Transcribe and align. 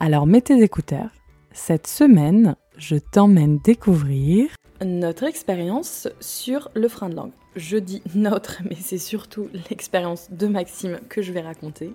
Alors 0.00 0.26
mets 0.26 0.40
tes 0.40 0.62
écouteurs. 0.62 1.10
Cette 1.52 1.86
semaine, 1.86 2.56
je 2.76 2.96
t'emmène 2.96 3.58
découvrir 3.58 4.48
notre 4.84 5.24
expérience 5.24 6.08
sur 6.20 6.70
le 6.74 6.88
frein 6.88 7.08
de 7.08 7.14
langue. 7.14 7.32
Je 7.56 7.76
dis 7.76 8.02
notre, 8.14 8.62
mais 8.68 8.76
c'est 8.80 8.98
surtout 8.98 9.48
l'expérience 9.70 10.30
de 10.30 10.46
Maxime 10.46 10.98
que 11.08 11.22
je 11.22 11.32
vais 11.32 11.40
raconter. 11.40 11.92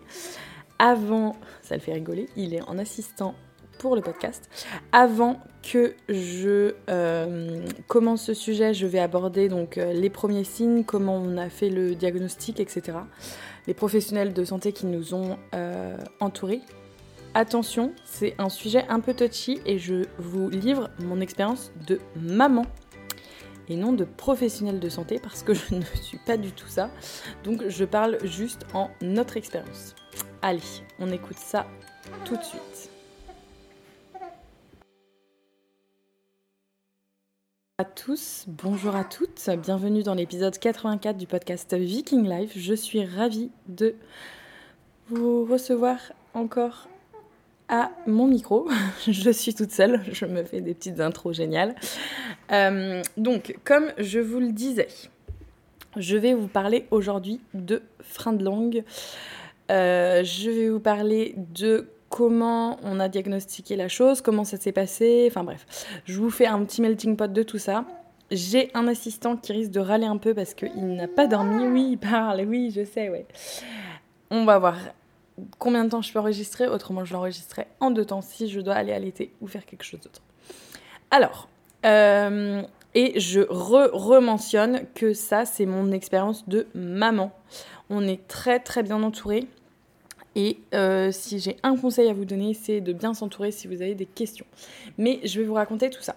Avant, 0.79 1.35
ça 1.61 1.75
le 1.75 1.81
fait 1.81 1.93
rigoler, 1.93 2.29
il 2.37 2.53
est 2.53 2.61
en 2.61 2.77
assistant 2.77 3.35
pour 3.79 3.95
le 3.95 4.01
podcast. 4.01 4.49
Avant 4.91 5.39
que 5.63 5.95
je 6.07 6.75
euh, 6.89 7.65
commence 7.87 8.23
ce 8.23 8.33
sujet, 8.33 8.73
je 8.73 8.85
vais 8.85 8.99
aborder 8.99 9.49
donc 9.49 9.77
euh, 9.77 9.93
les 9.93 10.09
premiers 10.09 10.43
signes, 10.43 10.83
comment 10.83 11.15
on 11.15 11.37
a 11.37 11.49
fait 11.49 11.69
le 11.69 11.95
diagnostic, 11.95 12.59
etc. 12.59 12.99
Les 13.67 13.73
professionnels 13.73 14.33
de 14.33 14.43
santé 14.45 14.71
qui 14.71 14.85
nous 14.85 15.13
ont 15.13 15.37
euh, 15.53 15.97
entourés 16.19 16.61
Attention, 17.35 17.93
c'est 18.05 18.33
un 18.39 18.49
sujet 18.49 18.85
un 18.89 18.99
peu 18.99 19.13
touchy 19.13 19.61
et 19.65 19.77
je 19.77 20.05
vous 20.17 20.49
livre 20.49 20.89
mon 20.97 21.21
expérience 21.21 21.71
de 21.85 21.99
maman 22.15 22.65
et 23.67 23.75
non 23.75 23.93
de 23.93 24.03
professionnel 24.03 24.79
de 24.79 24.89
santé 24.89 25.19
parce 25.21 25.43
que 25.43 25.53
je 25.53 25.75
ne 25.75 25.83
suis 26.01 26.17
pas 26.17 26.37
du 26.37 26.51
tout 26.51 26.67
ça. 26.67 26.89
Donc 27.43 27.67
je 27.67 27.85
parle 27.85 28.17
juste 28.25 28.65
en 28.73 28.89
notre 29.01 29.37
expérience. 29.37 29.93
Allez, 30.41 30.59
on 30.97 31.11
écoute 31.11 31.37
ça 31.37 31.67
tout 32.25 32.35
de 32.35 32.43
suite. 32.43 32.89
à 37.77 37.85
tous, 37.85 38.43
bonjour 38.49 38.93
à 38.93 39.05
toutes, 39.05 39.49
bienvenue 39.63 40.03
dans 40.03 40.13
l'épisode 40.13 40.57
84 40.57 41.15
du 41.15 41.27
podcast 41.27 41.73
Viking 41.73 42.27
Life. 42.27 42.51
Je 42.57 42.73
suis 42.73 43.05
ravie 43.05 43.51
de 43.69 43.95
vous 45.07 45.45
recevoir 45.45 45.97
encore 46.33 46.89
à 47.69 47.91
mon 48.07 48.27
micro. 48.27 48.67
je 49.07 49.29
suis 49.29 49.53
toute 49.53 49.71
seule, 49.71 50.01
je 50.11 50.25
me 50.25 50.43
fais 50.43 50.61
des 50.61 50.73
petites 50.73 50.99
intros 50.99 51.35
géniales. 51.35 51.75
Euh, 52.51 53.01
donc, 53.15 53.55
comme 53.63 53.85
je 53.97 54.19
vous 54.19 54.39
le 54.39 54.51
disais, 54.51 54.87
je 55.95 56.17
vais 56.17 56.33
vous 56.33 56.47
parler 56.47 56.85
aujourd'hui 56.91 57.39
de 57.53 57.81
frein 58.01 58.33
de 58.33 58.43
langue. 58.43 58.83
Euh, 59.71 60.23
je 60.23 60.49
vais 60.49 60.69
vous 60.69 60.79
parler 60.79 61.35
de 61.37 61.87
comment 62.09 62.77
on 62.83 62.99
a 62.99 63.07
diagnostiqué 63.07 63.75
la 63.75 63.87
chose, 63.87 64.21
comment 64.21 64.43
ça 64.43 64.57
s'est 64.57 64.71
passé, 64.71 65.27
enfin 65.29 65.43
bref. 65.43 65.65
Je 66.05 66.19
vous 66.19 66.31
fais 66.31 66.47
un 66.47 66.63
petit 66.65 66.81
melting 66.81 67.15
pot 67.15 67.31
de 67.31 67.43
tout 67.43 67.59
ça. 67.59 67.85
J'ai 68.31 68.69
un 68.73 68.87
assistant 68.87 69.37
qui 69.37 69.53
risque 69.53 69.71
de 69.71 69.79
râler 69.79 70.05
un 70.05 70.17
peu 70.17 70.33
parce 70.33 70.53
qu'il 70.53 70.95
n'a 70.95 71.07
pas 71.07 71.27
dormi. 71.27 71.67
Oui, 71.67 71.89
il 71.91 71.97
parle, 71.97 72.41
oui, 72.47 72.71
je 72.75 72.83
sais, 72.83 73.09
ouais. 73.09 73.25
On 74.31 74.45
va 74.45 74.59
voir 74.59 74.75
combien 75.57 75.85
de 75.85 75.89
temps 75.89 76.01
je 76.01 76.11
peux 76.11 76.19
enregistrer, 76.19 76.67
autrement 76.67 77.05
je 77.05 77.13
l'enregistrerai 77.13 77.67
en 77.79 77.91
deux 77.91 78.05
temps 78.05 78.21
si 78.21 78.49
je 78.49 78.59
dois 78.59 78.75
aller 78.75 78.93
à 78.93 78.99
l'été 78.99 79.33
ou 79.41 79.47
faire 79.47 79.65
quelque 79.65 79.83
chose 79.83 79.99
d'autre. 80.01 80.21
Alors, 81.11 81.49
euh, 81.85 82.61
et 82.95 83.19
je 83.19 83.41
re-mentionne 83.41 84.81
que 84.95 85.13
ça, 85.13 85.45
c'est 85.45 85.65
mon 85.65 85.91
expérience 85.91 86.47
de 86.47 86.67
maman. 86.73 87.31
On 87.89 88.07
est 88.07 88.27
très 88.27 88.59
très 88.59 88.83
bien 88.83 89.01
entouré. 89.03 89.47
Et 90.35 90.59
euh, 90.73 91.11
si 91.11 91.39
j'ai 91.39 91.57
un 91.63 91.75
conseil 91.75 92.09
à 92.09 92.13
vous 92.13 92.25
donner, 92.25 92.53
c'est 92.53 92.81
de 92.81 92.93
bien 92.93 93.13
s'entourer 93.13 93.51
si 93.51 93.67
vous 93.67 93.81
avez 93.81 93.95
des 93.95 94.05
questions. 94.05 94.45
Mais 94.97 95.19
je 95.23 95.39
vais 95.39 95.45
vous 95.45 95.55
raconter 95.55 95.89
tout 95.89 96.01
ça. 96.01 96.15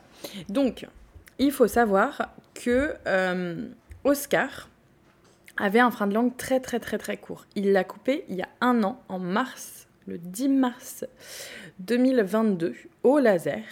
Donc, 0.48 0.86
il 1.38 1.50
faut 1.50 1.66
savoir 1.66 2.28
que 2.54 2.94
euh, 3.06 3.68
Oscar, 4.04 4.68
avait 5.62 5.78
un 5.78 5.92
frein 5.92 6.08
de 6.08 6.14
langue 6.14 6.36
très 6.36 6.58
très 6.58 6.80
très 6.80 6.98
très 6.98 7.16
court. 7.16 7.46
Il 7.54 7.72
l'a 7.72 7.84
coupé 7.84 8.24
il 8.28 8.34
y 8.34 8.42
a 8.42 8.48
un 8.60 8.82
an, 8.82 9.00
en 9.08 9.20
mars, 9.20 9.86
le 10.08 10.18
10 10.18 10.48
mars 10.48 11.06
2022, 11.78 12.74
au 13.04 13.20
laser. 13.20 13.62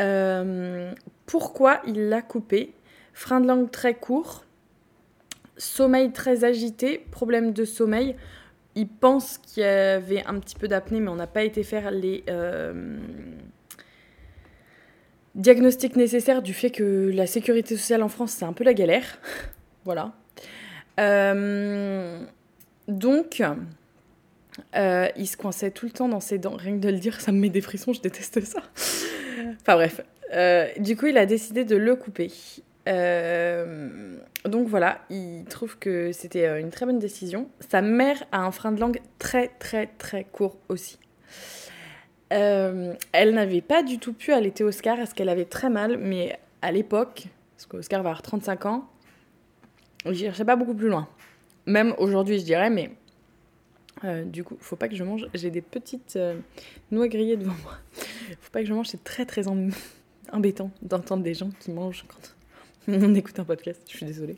Euh, 0.00 0.92
pourquoi 1.26 1.82
il 1.86 2.08
l'a 2.08 2.22
coupé? 2.22 2.72
Frein 3.12 3.40
de 3.40 3.46
langue 3.46 3.70
très 3.70 3.94
court, 3.94 4.44
sommeil 5.58 6.12
très 6.12 6.44
agité, 6.44 7.06
problème 7.10 7.52
de 7.52 7.66
sommeil. 7.66 8.16
Il 8.74 8.88
pense 8.88 9.36
qu'il 9.38 9.62
y 9.62 9.66
avait 9.66 10.24
un 10.24 10.40
petit 10.40 10.54
peu 10.54 10.66
d'apnée, 10.66 11.00
mais 11.00 11.08
on 11.08 11.16
n'a 11.16 11.26
pas 11.26 11.44
été 11.44 11.62
faire 11.62 11.90
les 11.90 12.24
euh, 12.30 12.98
diagnostics 15.34 15.96
nécessaires 15.96 16.40
du 16.40 16.54
fait 16.54 16.70
que 16.70 17.10
la 17.12 17.26
sécurité 17.26 17.76
sociale 17.76 18.02
en 18.02 18.08
France, 18.08 18.32
c'est 18.32 18.44
un 18.46 18.54
peu 18.54 18.64
la 18.64 18.74
galère. 18.74 19.18
voilà. 19.84 20.14
Euh, 21.00 22.20
donc, 22.88 23.42
euh, 24.74 25.08
il 25.16 25.26
se 25.26 25.36
coinçait 25.36 25.70
tout 25.70 25.86
le 25.86 25.92
temps 25.92 26.08
dans 26.08 26.20
ses 26.20 26.38
dents. 26.38 26.56
Rien 26.56 26.76
que 26.76 26.82
de 26.82 26.88
le 26.88 26.98
dire, 26.98 27.20
ça 27.20 27.32
me 27.32 27.38
met 27.38 27.50
des 27.50 27.60
frissons, 27.60 27.92
je 27.92 28.00
déteste 28.00 28.40
ça. 28.44 28.60
enfin 29.60 29.74
bref. 29.74 30.00
Euh, 30.34 30.68
du 30.78 30.96
coup, 30.96 31.06
il 31.06 31.18
a 31.18 31.26
décidé 31.26 31.64
de 31.64 31.76
le 31.76 31.94
couper. 31.96 32.30
donc 34.44 34.68
voilà, 34.68 35.00
il 35.10 35.44
trouve 35.48 35.78
que 35.78 36.12
c'était 36.12 36.60
une 36.60 36.70
très 36.70 36.86
bonne 36.86 36.98
décision. 36.98 37.48
Sa 37.68 37.82
mère 37.82 38.22
a 38.32 38.40
un 38.40 38.50
frein 38.50 38.72
de 38.72 38.80
langue 38.80 39.00
très 39.18 39.48
très 39.58 39.86
très 39.98 40.24
court 40.24 40.56
aussi. 40.68 40.98
elle 42.30 43.34
n'avait 43.34 43.60
pas 43.60 43.82
du 43.82 43.98
tout 43.98 44.12
pu 44.12 44.32
allaiter 44.32 44.64
Oscar 44.64 44.96
parce 44.96 45.12
qu'elle 45.14 45.28
avait 45.28 45.44
très 45.44 45.70
mal, 45.70 45.96
mais 45.98 46.38
à 46.62 46.72
l'époque, 46.72 47.28
parce 47.56 47.66
qu'Oscar 47.66 48.02
va 48.02 48.10
avoir 48.10 48.22
35 48.22 48.66
ans, 48.66 48.88
je 50.08 50.14
cherchais 50.14 50.44
pas 50.44 50.56
beaucoup 50.56 50.74
plus 50.74 50.88
loin. 50.88 51.08
Même 51.66 51.94
aujourd'hui, 51.98 52.38
je 52.38 52.44
dirais, 52.44 52.70
mais 52.70 52.90
euh, 54.04 54.24
du 54.24 54.44
coup, 54.44 54.56
faut 54.60 54.76
pas 54.76 54.88
que 54.88 54.94
je 54.94 55.04
mange. 55.04 55.26
J'ai 55.34 55.50
des 55.50 55.62
petites 55.62 56.16
euh, 56.16 56.38
noix 56.90 57.08
grillées 57.08 57.36
devant 57.36 57.54
moi. 57.62 57.72
faut 58.40 58.50
pas 58.52 58.60
que 58.60 58.66
je 58.66 58.74
mange. 58.74 58.86
C'est 58.86 59.02
très 59.02 59.24
très 59.24 59.42
embêtant 60.32 60.70
d'entendre 60.82 61.22
des 61.22 61.34
gens 61.34 61.50
qui 61.60 61.70
mangent 61.70 62.04
quand 62.08 62.34
on 62.88 63.14
écoute 63.14 63.38
un 63.38 63.44
podcast. 63.44 63.82
Je 63.88 63.96
suis 63.96 64.06
désolée. 64.06 64.36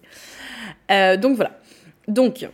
Euh, 0.90 1.16
donc 1.16 1.36
voilà. 1.36 1.58
Donc, 2.06 2.48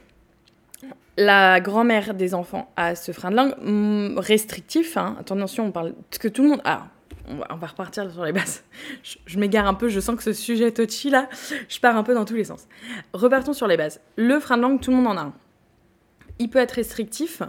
la 1.17 1.61
grand-mère 1.61 2.15
des 2.15 2.35
enfants 2.35 2.73
a 2.77 2.97
ce 2.97 3.13
frein 3.13 3.31
de 3.31 3.37
langue 3.37 3.55
mm, 3.61 4.19
restrictif. 4.19 4.97
Hein. 4.97 5.17
Attention, 5.21 5.67
on 5.67 5.73
parle 5.73 5.95
que 6.19 6.29
tout 6.29 6.43
le 6.43 6.49
monde. 6.49 6.61
Ah, 6.65 6.89
on 7.29 7.57
va, 7.57 7.67
repartir 7.67 8.11
sur 8.11 8.25
les 8.25 8.33
bases. 8.33 8.65
Je, 9.03 9.39
m'égare 9.39 9.67
un 9.67 9.75
peu, 9.75 9.89
je 9.89 10.01
sens 10.01 10.17
que 10.17 10.23
ce 10.23 10.33
sujet 10.33 10.71
touchy 10.73 11.11
là, 11.11 11.29
je 11.69 11.81
pars 11.81 11.97
un 11.97 12.03
peu 12.03 12.15
dans 12.15 12.25
tous 12.25 12.35
les 12.35 12.45
sens. 12.45 12.67
Repartons 13.13 13.53
sur 13.53 13.67
les 13.67 13.77
bases. 13.77 14.01
Le 14.17 14.39
frein 14.41 14.57
de 14.57 14.63
langue, 14.63 14.81
tout 14.81 14.91
le 14.91 14.97
monde 14.97 15.07
en 15.07 15.17
a 15.17 15.23
un. 15.23 15.33
Il 16.39 16.51
peut 16.51 16.59
être 16.59 16.73
restrictif, 16.73 17.43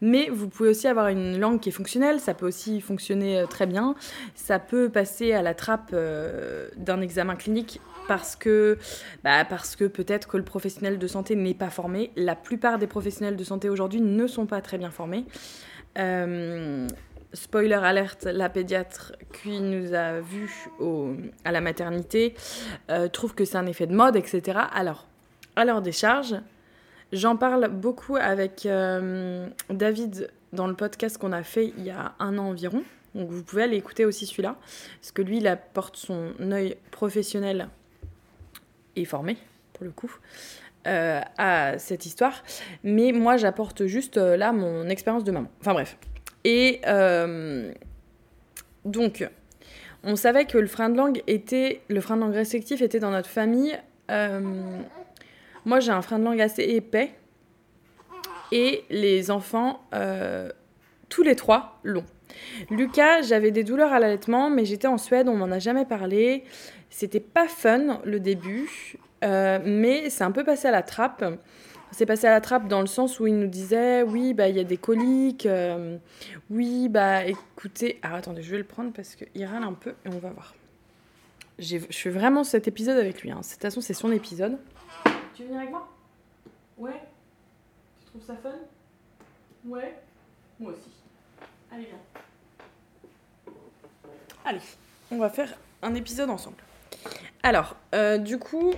mais 0.00 0.28
vous 0.30 0.48
pouvez 0.48 0.70
aussi 0.70 0.86
avoir 0.86 1.08
une 1.08 1.38
langue 1.38 1.60
qui 1.60 1.70
est 1.70 1.72
fonctionnelle, 1.72 2.20
ça 2.20 2.34
peut 2.34 2.46
aussi 2.46 2.80
fonctionner 2.80 3.40
euh, 3.40 3.46
très 3.46 3.66
bien. 3.66 3.94
Ça 4.34 4.58
peut 4.58 4.88
passer 4.88 5.32
à 5.32 5.42
la 5.42 5.54
trappe 5.54 5.90
euh, 5.92 6.68
d'un 6.76 7.00
examen 7.00 7.36
clinique 7.36 7.80
parce 8.06 8.36
que, 8.36 8.78
bah 9.22 9.44
que 9.44 9.84
peut-être 9.84 10.28
que 10.28 10.36
le 10.38 10.44
professionnel 10.44 10.98
de 10.98 11.06
santé 11.06 11.36
n'est 11.36 11.54
pas 11.54 11.70
formé. 11.70 12.10
La 12.16 12.34
plupart 12.34 12.78
des 12.78 12.86
professionnels 12.86 13.36
de 13.36 13.44
santé 13.44 13.68
aujourd'hui 13.68 14.00
ne 14.00 14.26
sont 14.26 14.46
pas 14.46 14.60
très 14.62 14.78
bien 14.78 14.90
formés. 14.90 15.26
Euh, 15.98 16.86
spoiler 17.32 17.74
alerte, 17.74 18.24
la 18.24 18.48
pédiatre 18.48 19.12
qui 19.42 19.60
nous 19.60 19.94
a 19.94 20.20
vus 20.20 20.68
à 21.44 21.52
la 21.52 21.60
maternité 21.60 22.34
euh, 22.90 23.08
trouve 23.08 23.34
que 23.34 23.44
c'est 23.44 23.58
un 23.58 23.66
effet 23.66 23.86
de 23.86 23.94
mode, 23.94 24.16
etc. 24.16 24.58
Alors, 24.72 25.06
à 25.56 25.64
leur 25.64 25.82
décharge, 25.82 26.34
j'en 27.12 27.36
parle 27.36 27.68
beaucoup 27.68 28.16
avec 28.16 28.66
euh, 28.66 29.48
David 29.70 30.30
dans 30.52 30.66
le 30.66 30.74
podcast 30.74 31.18
qu'on 31.18 31.32
a 31.32 31.42
fait 31.42 31.72
il 31.76 31.84
y 31.84 31.90
a 31.90 32.14
un 32.18 32.38
an 32.38 32.48
environ. 32.48 32.82
Donc 33.14 33.30
vous 33.30 33.42
pouvez 33.42 33.64
aller 33.64 33.76
écouter 33.76 34.04
aussi 34.04 34.26
celui-là, 34.26 34.56
parce 35.00 35.12
que 35.12 35.22
lui, 35.22 35.38
il 35.38 35.46
apporte 35.46 35.96
son 35.96 36.32
œil 36.40 36.76
professionnel 36.90 37.68
et 38.96 39.04
formé, 39.04 39.38
pour 39.72 39.84
le 39.84 39.90
coup. 39.90 40.14
Euh, 40.86 41.20
à 41.36 41.76
cette 41.78 42.06
histoire, 42.06 42.44
mais 42.82 43.12
moi 43.12 43.36
j'apporte 43.36 43.84
juste 43.86 44.16
là 44.16 44.52
mon 44.52 44.88
expérience 44.88 45.24
de 45.24 45.32
maman. 45.32 45.50
Enfin 45.60 45.74
bref, 45.74 45.98
et 46.44 46.80
euh, 46.86 47.72
donc, 48.84 49.28
on 50.04 50.16
savait 50.16 50.44
que 50.44 50.58
le 50.58 50.66
frein 50.66 50.88
de 50.88 50.96
langue 50.96 51.22
était, 51.26 51.82
le 51.88 52.00
frein 52.00 52.16
de 52.16 52.22
langue 52.22 52.34
restrictif 52.34 52.80
était 52.82 53.00
dans 53.00 53.10
notre 53.10 53.28
famille. 53.28 53.78
Euh, 54.10 54.40
moi, 55.64 55.80
j'ai 55.80 55.92
un 55.92 56.02
frein 56.02 56.18
de 56.18 56.24
langue 56.24 56.40
assez 56.40 56.62
épais. 56.62 57.10
Et 58.50 58.84
les 58.88 59.30
enfants, 59.30 59.82
euh, 59.92 60.50
tous 61.10 61.22
les 61.22 61.36
trois, 61.36 61.78
l'ont. 61.82 62.06
Lucas, 62.70 63.22
j'avais 63.22 63.50
des 63.50 63.64
douleurs 63.64 63.92
à 63.92 63.98
l'allaitement, 63.98 64.48
mais 64.48 64.64
j'étais 64.64 64.86
en 64.86 64.96
Suède, 64.96 65.28
on 65.28 65.36
m'en 65.36 65.50
a 65.50 65.58
jamais 65.58 65.84
parlé. 65.84 66.44
C'était 66.88 67.20
pas 67.20 67.46
fun 67.46 68.00
le 68.04 68.20
début, 68.20 68.96
euh, 69.24 69.58
mais 69.64 70.08
c'est 70.08 70.24
un 70.24 70.30
peu 70.30 70.44
passé 70.44 70.68
à 70.68 70.70
la 70.70 70.82
trappe. 70.82 71.24
C'est 71.90 72.06
passé 72.06 72.26
à 72.26 72.30
la 72.30 72.40
trappe 72.40 72.68
dans 72.68 72.80
le 72.80 72.86
sens 72.86 73.18
où 73.18 73.26
il 73.26 73.36
nous 73.36 73.46
disait 73.48 74.02
oui, 74.02 74.34
bah 74.34 74.48
il 74.48 74.56
y 74.56 74.60
a 74.60 74.64
des 74.64 74.76
coliques, 74.76 75.46
euh, 75.46 75.96
oui, 76.50 76.88
bah 76.88 77.24
écoutez. 77.24 77.98
Alors 78.02 78.18
attendez, 78.18 78.42
je 78.42 78.50
vais 78.50 78.58
le 78.58 78.64
prendre 78.64 78.92
parce 78.92 79.14
qu'il 79.14 79.44
râle 79.44 79.64
un 79.64 79.72
peu 79.72 79.90
et 80.04 80.08
on 80.08 80.18
va 80.18 80.30
voir. 80.30 80.54
Je 81.58 81.78
fais 81.78 82.10
vraiment 82.10 82.44
cet 82.44 82.68
épisode 82.68 82.98
avec 82.98 83.22
lui. 83.22 83.32
Hein. 83.32 83.40
De 83.40 83.46
toute 83.46 83.60
façon, 83.60 83.80
c'est 83.80 83.94
son 83.94 84.12
épisode. 84.12 84.58
Tu 85.34 85.42
veux 85.42 85.48
venir 85.48 85.60
avec 85.60 85.70
moi? 85.70 85.88
Ouais 86.76 87.02
Tu 88.00 88.06
trouves 88.06 88.24
ça 88.24 88.36
fun? 88.36 88.54
Ouais 89.66 89.96
Moi 90.60 90.72
aussi. 90.72 90.90
Allez, 91.72 91.86
viens. 91.86 93.54
Allez, 94.44 94.60
on 95.10 95.18
va 95.18 95.28
faire 95.30 95.52
un 95.82 95.94
épisode 95.94 96.30
ensemble. 96.30 96.62
Alors, 97.42 97.76
euh, 97.94 98.18
du 98.18 98.38
coup, 98.38 98.72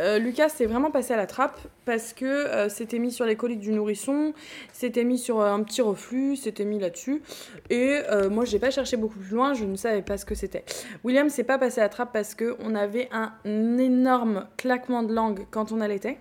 euh, 0.00 0.18
Lucas 0.18 0.48
s'est 0.48 0.66
vraiment 0.66 0.90
passé 0.90 1.14
à 1.14 1.16
la 1.16 1.26
trappe 1.26 1.58
parce 1.84 2.12
que 2.12 2.24
euh, 2.24 2.68
c'était 2.68 2.98
mis 2.98 3.12
sur 3.12 3.26
les 3.26 3.36
coliques 3.36 3.60
du 3.60 3.70
nourrisson, 3.70 4.32
c'était 4.72 5.04
mis 5.04 5.18
sur 5.18 5.40
un 5.40 5.62
petit 5.62 5.82
reflux, 5.82 6.36
c'était 6.36 6.64
mis 6.64 6.78
là-dessus. 6.78 7.22
Et 7.70 8.00
moi, 8.30 8.44
j'ai 8.44 8.58
pas 8.58 8.70
cherché 8.70 8.96
beaucoup 8.96 9.18
plus 9.18 9.34
loin, 9.34 9.54
je 9.54 9.64
ne 9.64 9.76
savais 9.76 10.02
pas 10.02 10.16
ce 10.16 10.24
que 10.24 10.34
c'était. 10.34 10.64
William 11.04 11.28
s'est 11.28 11.44
pas 11.44 11.58
passé 11.58 11.80
à 11.80 11.84
la 11.84 11.88
trappe 11.88 12.12
parce 12.12 12.34
qu'on 12.34 12.74
avait 12.74 13.08
un 13.12 13.32
énorme 13.78 14.46
claquement 14.56 15.02
de 15.02 15.12
langue 15.14 15.46
quand 15.50 15.72
on 15.72 15.80
allaitait. 15.80 16.18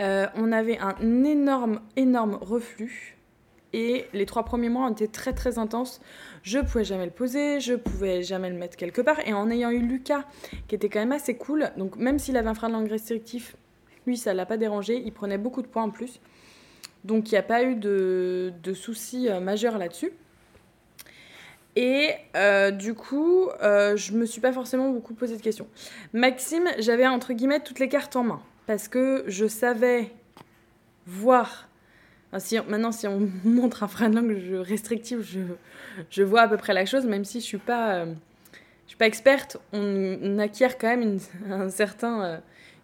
on 0.00 0.52
avait 0.52 0.78
un 0.78 1.24
énorme, 1.24 1.80
énorme 1.96 2.38
reflux. 2.40 3.15
Et 3.78 4.06
les 4.14 4.24
trois 4.24 4.42
premiers 4.42 4.70
mois 4.70 4.86
ont 4.86 4.90
été 4.90 5.06
très 5.06 5.34
très 5.34 5.58
intenses. 5.58 6.00
Je 6.42 6.58
pouvais 6.60 6.82
jamais 6.82 7.04
le 7.04 7.10
poser, 7.10 7.60
je 7.60 7.74
pouvais 7.74 8.22
jamais 8.22 8.48
le 8.48 8.56
mettre 8.56 8.74
quelque 8.74 9.02
part. 9.02 9.20
Et 9.28 9.34
en 9.34 9.50
ayant 9.50 9.68
eu 9.68 9.80
Lucas, 9.80 10.24
qui 10.66 10.74
était 10.74 10.88
quand 10.88 10.98
même 10.98 11.12
assez 11.12 11.36
cool, 11.36 11.70
donc 11.76 11.96
même 11.96 12.18
s'il 12.18 12.38
avait 12.38 12.48
un 12.48 12.54
frein 12.54 12.68
de 12.68 12.72
langue 12.72 12.88
restrictif, 12.88 13.54
lui 14.06 14.16
ça 14.16 14.32
l'a 14.32 14.46
pas 14.46 14.56
dérangé, 14.56 15.02
il 15.04 15.12
prenait 15.12 15.36
beaucoup 15.36 15.60
de 15.60 15.66
poids 15.66 15.82
en 15.82 15.90
plus. 15.90 16.20
Donc 17.04 17.30
il 17.30 17.34
n'y 17.34 17.38
a 17.38 17.42
pas 17.42 17.64
eu 17.64 17.74
de, 17.74 18.54
de 18.62 18.72
soucis 18.72 19.28
euh, 19.28 19.40
majeurs 19.40 19.76
là-dessus. 19.76 20.10
Et 21.78 22.12
euh, 22.34 22.70
du 22.70 22.94
coup, 22.94 23.50
euh, 23.60 23.94
je 23.94 24.14
me 24.14 24.24
suis 24.24 24.40
pas 24.40 24.54
forcément 24.54 24.88
beaucoup 24.88 25.12
posé 25.12 25.36
de 25.36 25.42
questions. 25.42 25.68
Maxime, 26.14 26.66
j'avais 26.78 27.06
entre 27.06 27.34
guillemets 27.34 27.60
toutes 27.60 27.78
les 27.78 27.90
cartes 27.90 28.16
en 28.16 28.24
main. 28.24 28.40
Parce 28.66 28.88
que 28.88 29.24
je 29.26 29.46
savais 29.46 30.10
voir 31.06 31.68
maintenant, 32.32 32.92
si 32.92 33.06
on 33.06 33.28
montre 33.44 33.84
un 34.02 34.08
langue 34.08 34.36
restrictif, 34.60 35.18
je, 35.20 35.40
je, 36.10 36.22
vois 36.22 36.42
à 36.42 36.48
peu 36.48 36.56
près 36.56 36.74
la 36.74 36.86
chose, 36.86 37.06
même 37.06 37.24
si 37.24 37.40
je 37.40 37.44
suis, 37.44 37.58
pas, 37.58 37.96
euh, 37.96 38.14
suis 38.86 38.96
pas 38.96 39.06
experte, 39.06 39.58
on, 39.72 40.38
acquiert 40.38 40.78
quand 40.78 40.88
même 40.88 41.02
une, 41.02 41.20
un 41.50 41.70
certain, 41.70 42.24
euh, 42.24 42.38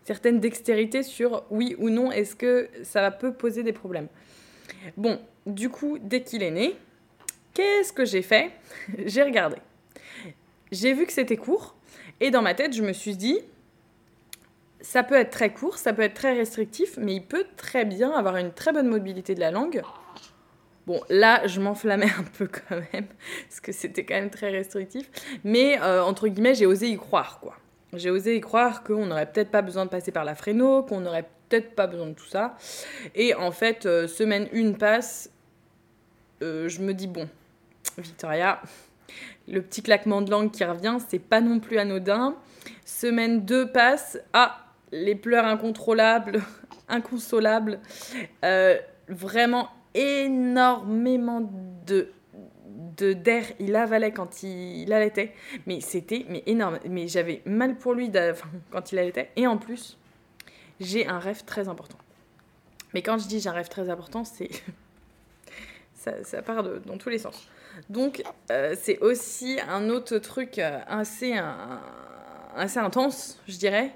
certaine 0.05 0.41
dextérité 0.41 1.03
sur 1.03 1.45
oui 1.51 1.77
ou 1.79 1.91
non, 1.91 2.11
est-ce 2.11 2.35
que 2.35 2.69
ça 2.83 3.11
peut 3.11 3.33
poser 3.33 3.63
des 3.63 3.73
problèmes. 3.73 4.09
Bon, 4.97 5.21
du 5.47 5.69
coup, 5.69 5.99
dès 6.01 6.23
qu'il 6.23 6.43
est 6.43 6.51
né, 6.51 6.77
qu'est-ce 7.55 7.93
que 7.93 8.05
j'ai 8.05 8.23
fait? 8.23 8.51
J'ai 9.07 9.23
regardé. 9.23 9.57
J'ai 10.71 10.95
vu 10.95 11.05
que 11.05 11.13
c'était 11.13 11.37
court, 11.37 11.77
et 12.21 12.31
dans 12.31 12.43
ma 12.43 12.55
tête, 12.55 12.73
je 12.73 12.83
me 12.83 12.93
suis 12.93 13.17
dit, 13.17 13.41
ça 14.83 15.03
peut 15.03 15.15
être 15.15 15.31
très 15.31 15.53
court, 15.53 15.79
ça 15.79 15.93
peut 15.93 16.03
être 16.03 16.15
très 16.15 16.35
restrictif, 16.35 16.99
mais 16.99 17.15
il 17.15 17.23
peut 17.23 17.47
très 17.57 17.85
bien 17.85 18.11
avoir 18.11 18.37
une 18.37 18.53
très 18.53 18.73
bonne 18.73 18.89
mobilité 18.89 19.35
de 19.35 19.41
la 19.41 19.51
langue. 19.51 19.83
Bon, 20.87 21.01
là, 21.09 21.47
je 21.47 21.61
m'enflammais 21.61 22.11
un 22.19 22.25
peu 22.37 22.49
quand 22.49 22.77
même, 22.93 23.07
parce 23.49 23.61
que 23.61 23.73
c'était 23.73 24.05
quand 24.05 24.17
même 24.17 24.31
très 24.31 24.51
restrictif. 24.51 25.09
Mais, 25.45 25.81
euh, 25.81 26.03
entre 26.03 26.29
guillemets, 26.29 26.55
j'ai 26.55 26.67
osé 26.67 26.89
y 26.89 26.97
croire, 26.97 27.39
quoi. 27.41 27.57
J'ai 27.95 28.11
osé 28.11 28.37
y 28.37 28.41
croire 28.41 28.83
qu'on 28.83 29.07
n'aurait 29.07 29.31
peut-être 29.31 29.51
pas 29.51 29.63
besoin 29.63 29.85
de 29.85 29.91
passer 29.91 30.11
par 30.11 30.25
la 30.25 30.35
fréno, 30.35 30.83
qu'on 30.83 31.01
n'aurait 31.01 31.29
peut-être 31.49 31.75
pas 31.75 31.87
besoin 31.87 32.07
de 32.07 32.15
tout 32.15 32.27
ça. 32.27 32.57
Et 33.15 33.35
en 33.35 33.53
fait, 33.53 33.87
euh, 33.87 34.09
semaine 34.09 34.49
1 34.53 34.73
passe, 34.73 35.31
euh, 36.43 36.69
je 36.69 36.81
me 36.81 36.95
dis, 36.95 37.07
bon, 37.07 37.29
Victoria, 37.99 38.61
le 39.47 39.61
petit 39.61 39.83
claquement 39.83 40.23
de 40.23 40.31
langue 40.31 40.51
qui 40.51 40.65
revient, 40.65 40.97
c'est 41.09 41.19
pas 41.19 41.41
non 41.41 41.61
plus 41.61 41.79
anodin. 41.79 42.35
Semaine 42.85 43.45
2 43.45 43.71
passe, 43.71 44.19
ah, 44.33 44.62
les 44.93 45.15
pleurs 45.15 45.47
incontrôlables, 45.47 46.43
inconsolables, 46.89 47.81
euh, 48.45 48.79
vraiment 49.09 49.69
énormément 49.95 51.51
de 51.87 52.09
d'air 53.01 53.45
il 53.59 53.75
avalait 53.75 54.13
quand 54.13 54.43
il, 54.43 54.93
allaitait. 54.93 55.33
Mais 55.67 55.81
c'était 55.81 56.25
mais 56.29 56.43
énorme. 56.47 56.79
Mais 56.89 57.09
j'avais 57.09 57.43
mal 57.45 57.77
pour 57.77 57.95
lui 57.95 58.11
quand 58.71 58.93
il 58.93 58.99
allaitait. 58.99 59.31
Et 59.37 59.47
en 59.47 59.59
plus 59.59 59.99
j'ai 60.81 61.07
un 61.07 61.19
rêve 61.19 61.45
très 61.45 61.69
important. 61.69 61.99
Mais 62.95 63.03
quand 63.03 63.19
je 63.19 63.27
dis 63.27 63.41
j'ai 63.41 63.49
un 63.49 63.53
rêve 63.53 63.69
très 63.69 63.89
important 63.91 64.25
c'est 64.25 64.51
ça, 66.25 66.43
part 66.43 66.63
dans 66.63 66.99
tous 66.99 67.09
les 67.09 67.19
sens. 67.19 67.49
Donc 67.89 68.23
euh, 68.51 68.77
c'est 68.81 68.99
aussi 68.99 69.59
un 69.69 69.89
autre 69.89 70.19
truc 70.19 70.59
euh, 70.59 70.79
assez 70.87 71.35
assez 72.55 72.79
intense 72.79 73.41
je 73.49 73.57
dirais 73.57 73.93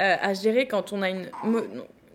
euh, 0.00 0.16
à 0.20 0.34
gérer 0.34 0.66
quand 0.66 0.92
on 0.92 1.02
a 1.02 1.10
une... 1.10 1.28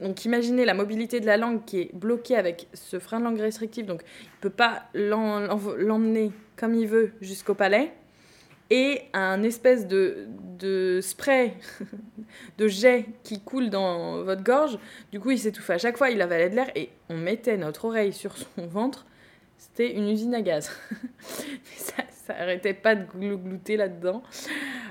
Donc 0.01 0.25
imaginez 0.25 0.65
la 0.65 0.73
mobilité 0.73 1.19
de 1.19 1.25
la 1.25 1.37
langue 1.37 1.63
qui 1.65 1.81
est 1.81 1.95
bloquée 1.95 2.35
avec 2.35 2.67
ce 2.73 2.99
frein 2.99 3.19
de 3.19 3.25
langue 3.25 3.39
restrictif, 3.39 3.85
donc 3.85 4.01
il 4.03 4.37
ne 4.37 4.41
peut 4.41 4.49
pas 4.49 4.83
l'emmener 4.93 6.31
comme 6.57 6.73
il 6.73 6.87
veut 6.87 7.13
jusqu'au 7.21 7.53
palais, 7.53 7.93
et 8.69 9.03
un 9.13 9.41
espèce 9.43 9.87
de, 9.87 10.27
de 10.59 10.99
spray, 11.01 11.53
de 12.57 12.67
jet 12.67 13.05
qui 13.23 13.39
coule 13.39 13.69
dans 13.69 14.23
votre 14.23 14.43
gorge, 14.43 14.77
du 15.11 15.19
coup 15.19 15.31
il 15.31 15.39
s'étouffe 15.39 15.69
à 15.69 15.77
chaque 15.77 15.97
fois, 15.97 16.09
il 16.09 16.21
avalait 16.21 16.49
de 16.49 16.55
l'air, 16.55 16.71
et 16.75 16.89
on 17.09 17.15
mettait 17.17 17.55
notre 17.55 17.85
oreille 17.85 18.11
sur 18.11 18.35
son 18.37 18.67
ventre, 18.67 19.05
c'était 19.57 19.93
une 19.93 20.09
usine 20.09 20.35
à 20.35 20.41
gaz. 20.41 20.71
ça, 21.77 22.03
ça 22.09 22.33
arrêtait 22.37 22.73
pas 22.73 22.95
de 22.95 23.05
glouter 23.05 23.77
là-dedans. 23.77 24.23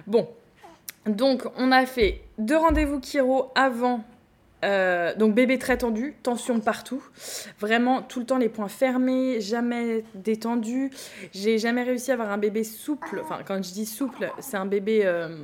Bon, 0.07 0.29
donc, 1.07 1.45
on 1.57 1.71
a 1.71 1.85
fait 1.87 2.23
deux 2.39 2.57
rendez-vous 2.57 3.01
Kiro 3.01 3.51
avant. 3.55 4.05
Euh, 4.65 5.15
donc, 5.17 5.35
bébé 5.35 5.59
très 5.59 5.77
tendu, 5.77 6.15
tension 6.23 6.61
partout. 6.61 7.03
Vraiment, 7.59 8.01
tout 8.01 8.21
le 8.21 8.27
temps 8.27 8.39
les 8.39 8.49
poings 8.49 8.69
fermés, 8.69 9.41
jamais 9.41 10.05
détendu. 10.15 10.91
J'ai 11.33 11.59
jamais 11.59 11.83
réussi 11.83 12.11
à 12.11 12.15
avoir 12.15 12.31
un 12.31 12.39
bébé 12.39 12.65
souple. 12.65 13.21
Enfin, 13.23 13.41
quand 13.47 13.63
je 13.63 13.73
dis 13.73 13.85
souple, 13.85 14.31
c'est 14.39 14.57
un 14.57 14.65
bébé 14.65 15.03
euh, 15.05 15.37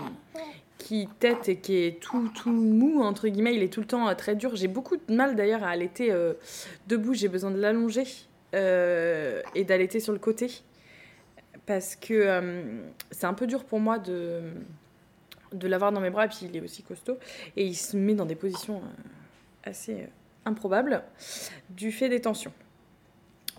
qui 0.78 1.06
tête 1.18 1.50
et 1.50 1.56
qui 1.56 1.76
est 1.76 2.00
tout, 2.00 2.30
tout 2.35 2.50
mou, 2.50 3.02
entre 3.02 3.28
guillemets. 3.28 3.54
Il 3.54 3.62
est 3.62 3.73
tout 3.73 3.80
le 3.80 3.87
temps 3.87 4.08
euh, 4.08 4.14
très 4.14 4.35
dur. 4.35 4.56
J'ai 4.56 4.68
beaucoup 4.68 4.96
de 4.96 5.14
mal 5.14 5.37
d'ailleurs 5.37 5.62
à 5.62 5.68
allaiter 5.68 6.11
debout. 6.87 7.12
J'ai 7.12 7.28
besoin 7.28 7.50
de 7.50 7.61
l'allonger 7.61 8.04
et 8.54 9.64
d'allaiter 9.64 10.00
sur 10.00 10.14
le 10.14 10.18
côté. 10.18 10.62
Parce 11.66 11.94
que 11.94 12.73
c'est 13.11 13.26
un 13.26 13.35
peu 13.35 13.46
dur 13.46 13.64
pour 13.64 13.78
moi 13.78 13.99
de 13.99 14.40
de 15.52 15.69
l'avoir 15.69 15.92
dans 15.92 16.00
mes 16.00 16.11
bras, 16.11 16.26
et 16.26 16.28
puis 16.28 16.40
il 16.42 16.57
est 16.57 16.61
aussi 16.61 16.83
costaud, 16.83 17.19
et 17.57 17.64
il 17.64 17.75
se 17.75 17.97
met 17.97 18.14
dans 18.14 18.26
des 18.26 18.35
positions 18.35 18.76
euh, 18.76 19.71
assez 19.71 19.95
euh, 19.95 20.07
improbables 20.45 21.02
du 21.71 21.92
fait 21.92 22.09
des 22.09 22.21
tensions. 22.21 22.52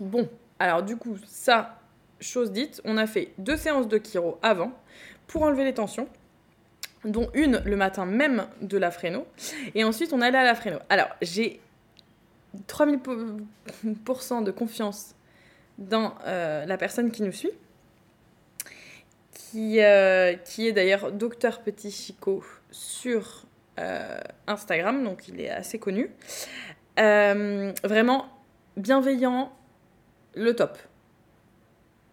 Bon, 0.00 0.28
alors 0.58 0.82
du 0.82 0.96
coup, 0.96 1.16
ça, 1.26 1.78
chose 2.20 2.52
dite, 2.52 2.80
on 2.84 2.96
a 2.96 3.06
fait 3.06 3.32
deux 3.38 3.56
séances 3.56 3.88
de 3.88 3.98
chiro 3.98 4.38
avant 4.42 4.72
pour 5.26 5.42
enlever 5.42 5.64
les 5.64 5.74
tensions, 5.74 6.08
dont 7.04 7.28
une 7.34 7.60
le 7.64 7.76
matin 7.76 8.06
même 8.06 8.46
de 8.60 8.78
la 8.78 8.90
fréno, 8.90 9.26
et 9.74 9.84
ensuite 9.84 10.12
on 10.12 10.20
allait 10.20 10.38
à 10.38 10.44
la 10.44 10.54
fréno. 10.54 10.78
Alors, 10.88 11.08
j'ai 11.20 11.60
3000% 12.68 14.44
de 14.44 14.50
confiance 14.50 15.14
dans 15.78 16.14
euh, 16.26 16.64
la 16.66 16.76
personne 16.76 17.10
qui 17.10 17.22
nous 17.22 17.32
suit, 17.32 17.50
qui, 19.52 19.80
euh, 19.80 20.32
qui 20.32 20.66
est 20.66 20.72
d'ailleurs 20.72 21.12
Docteur 21.12 21.60
Petit 21.60 21.90
Chico 21.90 22.42
sur 22.70 23.44
euh, 23.78 24.18
Instagram, 24.46 25.04
donc 25.04 25.28
il 25.28 25.42
est 25.42 25.50
assez 25.50 25.78
connu. 25.78 26.10
Euh, 26.98 27.72
vraiment 27.84 28.28
bienveillant, 28.78 29.52
le 30.34 30.56
top. 30.56 30.78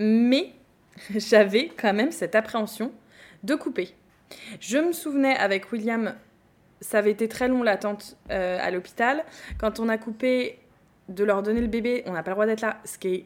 Mais 0.02 0.52
j'avais 1.16 1.70
quand 1.70 1.94
même 1.94 2.12
cette 2.12 2.36
appréhension 2.36 2.92
de 3.44 3.56
couper. 3.56 3.96
Je 4.60 4.78
me 4.78 4.92
souvenais 4.92 5.38
avec 5.38 5.72
William, 5.72 6.16
ça 6.82 6.98
avait 6.98 7.12
été 7.12 7.30
très 7.30 7.48
long 7.48 7.64
l'attente 7.64 8.18
à 8.30 8.70
l'hôpital. 8.70 9.24
Quand 9.58 9.80
on 9.80 9.88
a 9.88 9.98
coupé 9.98 10.60
de 11.08 11.24
leur 11.24 11.42
donner 11.42 11.62
le 11.62 11.68
bébé, 11.68 12.04
on 12.06 12.12
n'a 12.12 12.22
pas 12.22 12.32
le 12.32 12.36
droit 12.36 12.46
d'être 12.46 12.62
là, 12.62 12.80
ce 12.84 12.98
qui 12.98 13.08
est 13.08 13.26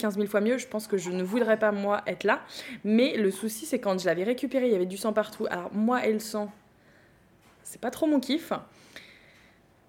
15 0.00 0.16
000 0.16 0.26
fois 0.26 0.40
mieux, 0.40 0.58
je 0.58 0.66
pense 0.66 0.86
que 0.86 0.96
je 0.96 1.10
ne 1.10 1.22
voudrais 1.22 1.58
pas 1.58 1.72
moi 1.72 2.02
être 2.06 2.24
là. 2.24 2.40
Mais 2.84 3.16
le 3.16 3.30
souci, 3.30 3.66
c'est 3.66 3.78
quand 3.78 3.98
je 4.00 4.06
l'avais 4.06 4.24
récupéré, 4.24 4.66
il 4.66 4.72
y 4.72 4.76
avait 4.76 4.86
du 4.86 4.96
sang 4.96 5.12
partout. 5.12 5.46
Alors 5.50 5.70
moi 5.72 6.06
et 6.06 6.12
le 6.12 6.18
sang, 6.18 6.50
c'est 7.62 7.80
pas 7.80 7.90
trop 7.90 8.06
mon 8.06 8.20
kiff. 8.20 8.52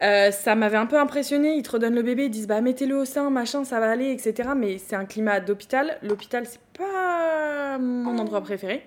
Euh, 0.03 0.31
ça 0.31 0.55
m'avait 0.55 0.77
un 0.77 0.87
peu 0.87 0.99
impressionné. 0.99 1.55
Ils 1.55 1.63
te 1.63 1.71
redonnent 1.71 1.95
le 1.95 2.01
bébé, 2.01 2.25
ils 2.25 2.29
disent 2.29 2.47
bah 2.47 2.61
mettez-le 2.61 2.97
au 2.97 3.05
sein, 3.05 3.29
machin, 3.29 3.63
ça 3.63 3.79
va 3.79 3.89
aller, 3.89 4.11
etc. 4.11 4.49
Mais 4.55 4.77
c'est 4.77 4.95
un 4.95 5.05
climat 5.05 5.39
d'hôpital. 5.39 5.97
L'hôpital, 6.01 6.45
c'est 6.45 6.61
pas 6.77 7.77
mon 7.77 8.17
endroit 8.17 8.41
préféré. 8.41 8.83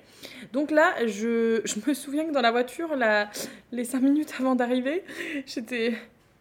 Donc 0.52 0.70
là, 0.70 0.94
je, 1.06 1.60
je, 1.64 1.74
me 1.86 1.94
souviens 1.94 2.24
que 2.24 2.32
dans 2.32 2.40
la 2.40 2.50
voiture, 2.50 2.96
la, 2.96 3.30
les 3.72 3.84
cinq 3.84 4.02
minutes 4.02 4.34
avant 4.38 4.54
d'arriver, 4.54 5.04
j'étais, 5.46 5.94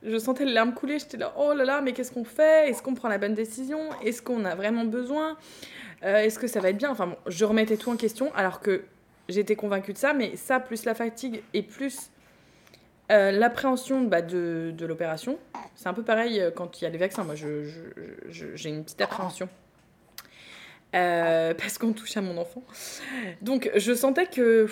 je 0.06 0.18
sentais 0.18 0.46
les 0.46 0.54
larmes 0.54 0.74
couler. 0.74 1.00
J'étais 1.00 1.18
là, 1.18 1.34
oh 1.38 1.54
là 1.54 1.66
là, 1.66 1.82
mais 1.82 1.94
qu'est-ce 1.94 2.12
qu'on 2.12 2.24
fait? 2.24 2.70
Est-ce 2.70 2.82
qu'on 2.82 2.94
prend 2.94 3.10
la 3.10 3.18
bonne 3.18 3.34
décision? 3.34 3.80
Est-ce 4.04 4.22
qu'on 4.22 4.46
a 4.46 4.56
vraiment 4.56 4.86
besoin? 4.86 5.38
Euh, 6.04 6.18
Est-ce 6.18 6.40
que 6.40 6.48
ça 6.48 6.60
va 6.60 6.70
être 6.70 6.78
bien? 6.78 6.92
Enfin 6.92 7.08
bon, 7.08 7.18
je 7.28 7.46
remettais 7.46 7.78
tout 7.78 7.90
en 7.90 7.96
question, 7.96 8.34
alors 8.36 8.60
que 8.60 8.84
j'étais 9.30 9.56
convaincue 9.56 9.94
de 9.94 9.98
ça, 9.98 10.14
mais 10.14 10.36
ça 10.36 10.60
plus 10.60 10.86
la 10.86 10.94
fatigue 10.94 11.44
et 11.54 11.64
plus 11.64 12.12
euh, 13.12 13.32
l'appréhension 13.32 14.02
bah, 14.02 14.22
de, 14.22 14.74
l'opération, 14.82 15.40
c'est 15.76 15.88
un 15.88 15.94
peu 15.94 16.04
pareil 16.04 16.40
euh, 16.40 16.52
quand 16.52 16.82
il 16.82 16.84
y 16.84 16.88
a 16.88 16.90
les 16.90 16.98
vaccins. 16.98 17.24
Moi, 17.24 17.36
j'ai 17.36 18.70
une 18.70 18.84
petite 18.84 19.02
appréhension. 19.02 19.50
Parce 20.92 21.80
qu'on 21.80 21.92
touche 21.94 22.16
à 22.18 22.22
mon 22.22 22.38
enfant. 22.38 22.62
Donc, 23.42 23.72
je 23.76 23.94
sentais 23.94 24.28
que 24.28 24.68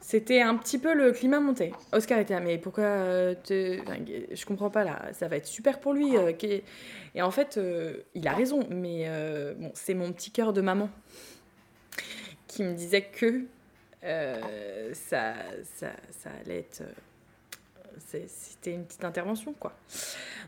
c'était 0.00 0.40
un 0.40 0.56
petit 0.56 0.78
peu 0.78 0.94
le 0.94 1.12
climat 1.12 1.40
monté. 1.40 1.72
Oscar 1.92 2.18
était 2.18 2.34
là, 2.34 2.40
mais 2.40 2.58
pourquoi 2.58 3.34
Je 3.44 4.44
comprends 4.44 4.70
pas 4.70 4.84
là, 4.84 5.02
ça 5.12 5.28
va 5.28 5.36
être 5.36 5.46
super 5.46 5.80
pour 5.80 5.92
lui. 5.92 6.14
et 7.14 7.22
en 7.22 7.30
fait, 7.30 7.60
il 8.14 8.26
a 8.28 8.32
raison, 8.32 8.66
mais 8.70 9.08
bon, 9.58 9.70
c'est 9.74 9.94
mon 9.94 10.12
petit 10.12 10.30
cœur 10.30 10.52
de 10.52 10.60
maman 10.60 10.88
qui 12.46 12.64
me 12.64 12.74
disait 12.74 13.02
que 13.02 13.44
ça, 14.02 15.34
ça, 15.76 15.90
ça 16.10 16.30
allait 16.42 16.58
être 16.58 16.82
c'était 18.26 18.72
une 18.72 18.84
petite 18.84 19.04
intervention, 19.04 19.54
quoi. 19.58 19.72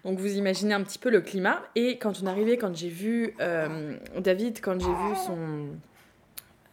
Donc 0.04 0.18
vous 0.18 0.36
imaginez 0.36 0.74
un 0.74 0.82
petit 0.82 0.98
peu 0.98 1.10
le 1.10 1.20
climat. 1.20 1.62
Et 1.74 1.98
quand 1.98 2.22
on 2.22 2.26
arrivait, 2.26 2.56
quand 2.56 2.74
j'ai 2.74 2.88
vu 2.88 3.34
euh, 3.40 3.96
David, 4.18 4.60
quand 4.60 4.78
j'ai 4.80 4.86
vu 4.86 5.16
son, 5.26 5.68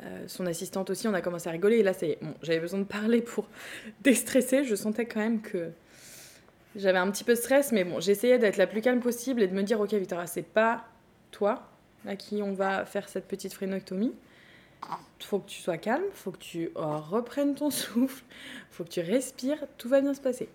euh, 0.01 0.24
son 0.27 0.46
assistante 0.46 0.89
aussi, 0.89 1.08
on 1.08 1.13
a 1.13 1.22
commencé 1.22 1.50
à 1.50 1.51
rigoler. 1.51 1.77
Et 1.77 1.84
là, 1.84 1.94
c'est 1.94 2.18
bon, 2.22 2.34
j'avais 2.41 2.60
besoin 2.60 2.79
de 2.79 2.86
parler 2.86 3.22
pour 3.22 3.46
déstresser. 4.01 4.63
Je 4.63 4.75
sentais 4.75 5.06
quand 5.06 5.20
même 5.20 5.41
que 5.41 5.72
j'avais 6.75 7.00
un 7.00 7.10
petit 7.12 7.24
peu 7.24 7.34
de 7.34 7.39
stress, 7.39 7.72
mais 7.72 7.84
bon, 7.84 8.00
j'essayais 8.00 8.38
d'être 8.38 8.58
la 8.58 8.68
plus 8.68 8.82
calme 8.82 9.00
possible 9.00 9.41
et 9.41 9.48
de 9.48 9.53
me 9.53 9.63
dire, 9.63 9.79
ok, 9.79 9.94
Victoria, 9.94 10.27
c'est 10.27 10.44
pas 10.44 10.86
toi 11.32 11.70
à 12.08 12.15
qui 12.15 12.41
on 12.41 12.53
va 12.53 12.86
faire 12.86 13.10
cette 13.10 13.27
petite 13.27 13.53
frénectomie 13.53 14.13
faut 15.25 15.39
que 15.39 15.50
tu 15.50 15.62
sois 15.62 15.77
calme, 15.77 16.03
faut 16.13 16.32
que 16.32 16.38
tu 16.38 16.72
reprennes 16.75 17.56
ton 17.56 17.70
souffle, 17.70 18.24
faut 18.72 18.84
que 18.84 18.89
tu 18.89 19.01
respires, 19.01 19.63
tout 19.77 19.89
va 19.89 20.01
bien 20.01 20.13
se 20.13 20.22
passer. 20.22 20.50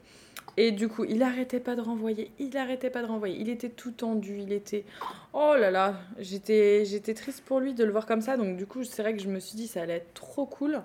Et 0.57 0.71
du 0.71 0.89
coup, 0.89 1.05
il 1.05 1.23
arrêtait 1.23 1.59
pas 1.59 1.75
de 1.75 1.81
renvoyer, 1.81 2.31
il 2.39 2.57
arrêtait 2.57 2.91
pas 2.91 3.03
de 3.03 3.07
renvoyer, 3.07 3.37
il 3.41 3.49
était 3.49 3.71
tout 3.71 3.91
tendu, 3.91 4.39
il 4.39 4.53
était 4.53 4.85
oh 5.33 5.55
là 5.59 5.73
là, 5.73 5.97
j'étais 6.19 6.85
j'étais 6.85 7.15
triste 7.15 7.43
pour 7.45 7.59
lui 7.59 7.75
de 7.75 7.83
le 7.83 7.91
voir 7.91 8.07
comme 8.07 8.21
ça, 8.21 8.37
donc 8.37 8.57
du 8.57 8.67
coup, 8.67 8.85
c'est 8.85 9.03
vrai 9.03 9.15
que 9.17 9.23
je 9.23 9.29
me 9.29 9.41
suis 9.41 9.57
dit 9.57 9.67
ça 9.67 9.83
allait 9.83 9.97
être 9.97 10.15
trop 10.15 10.47
cool. 10.47 10.81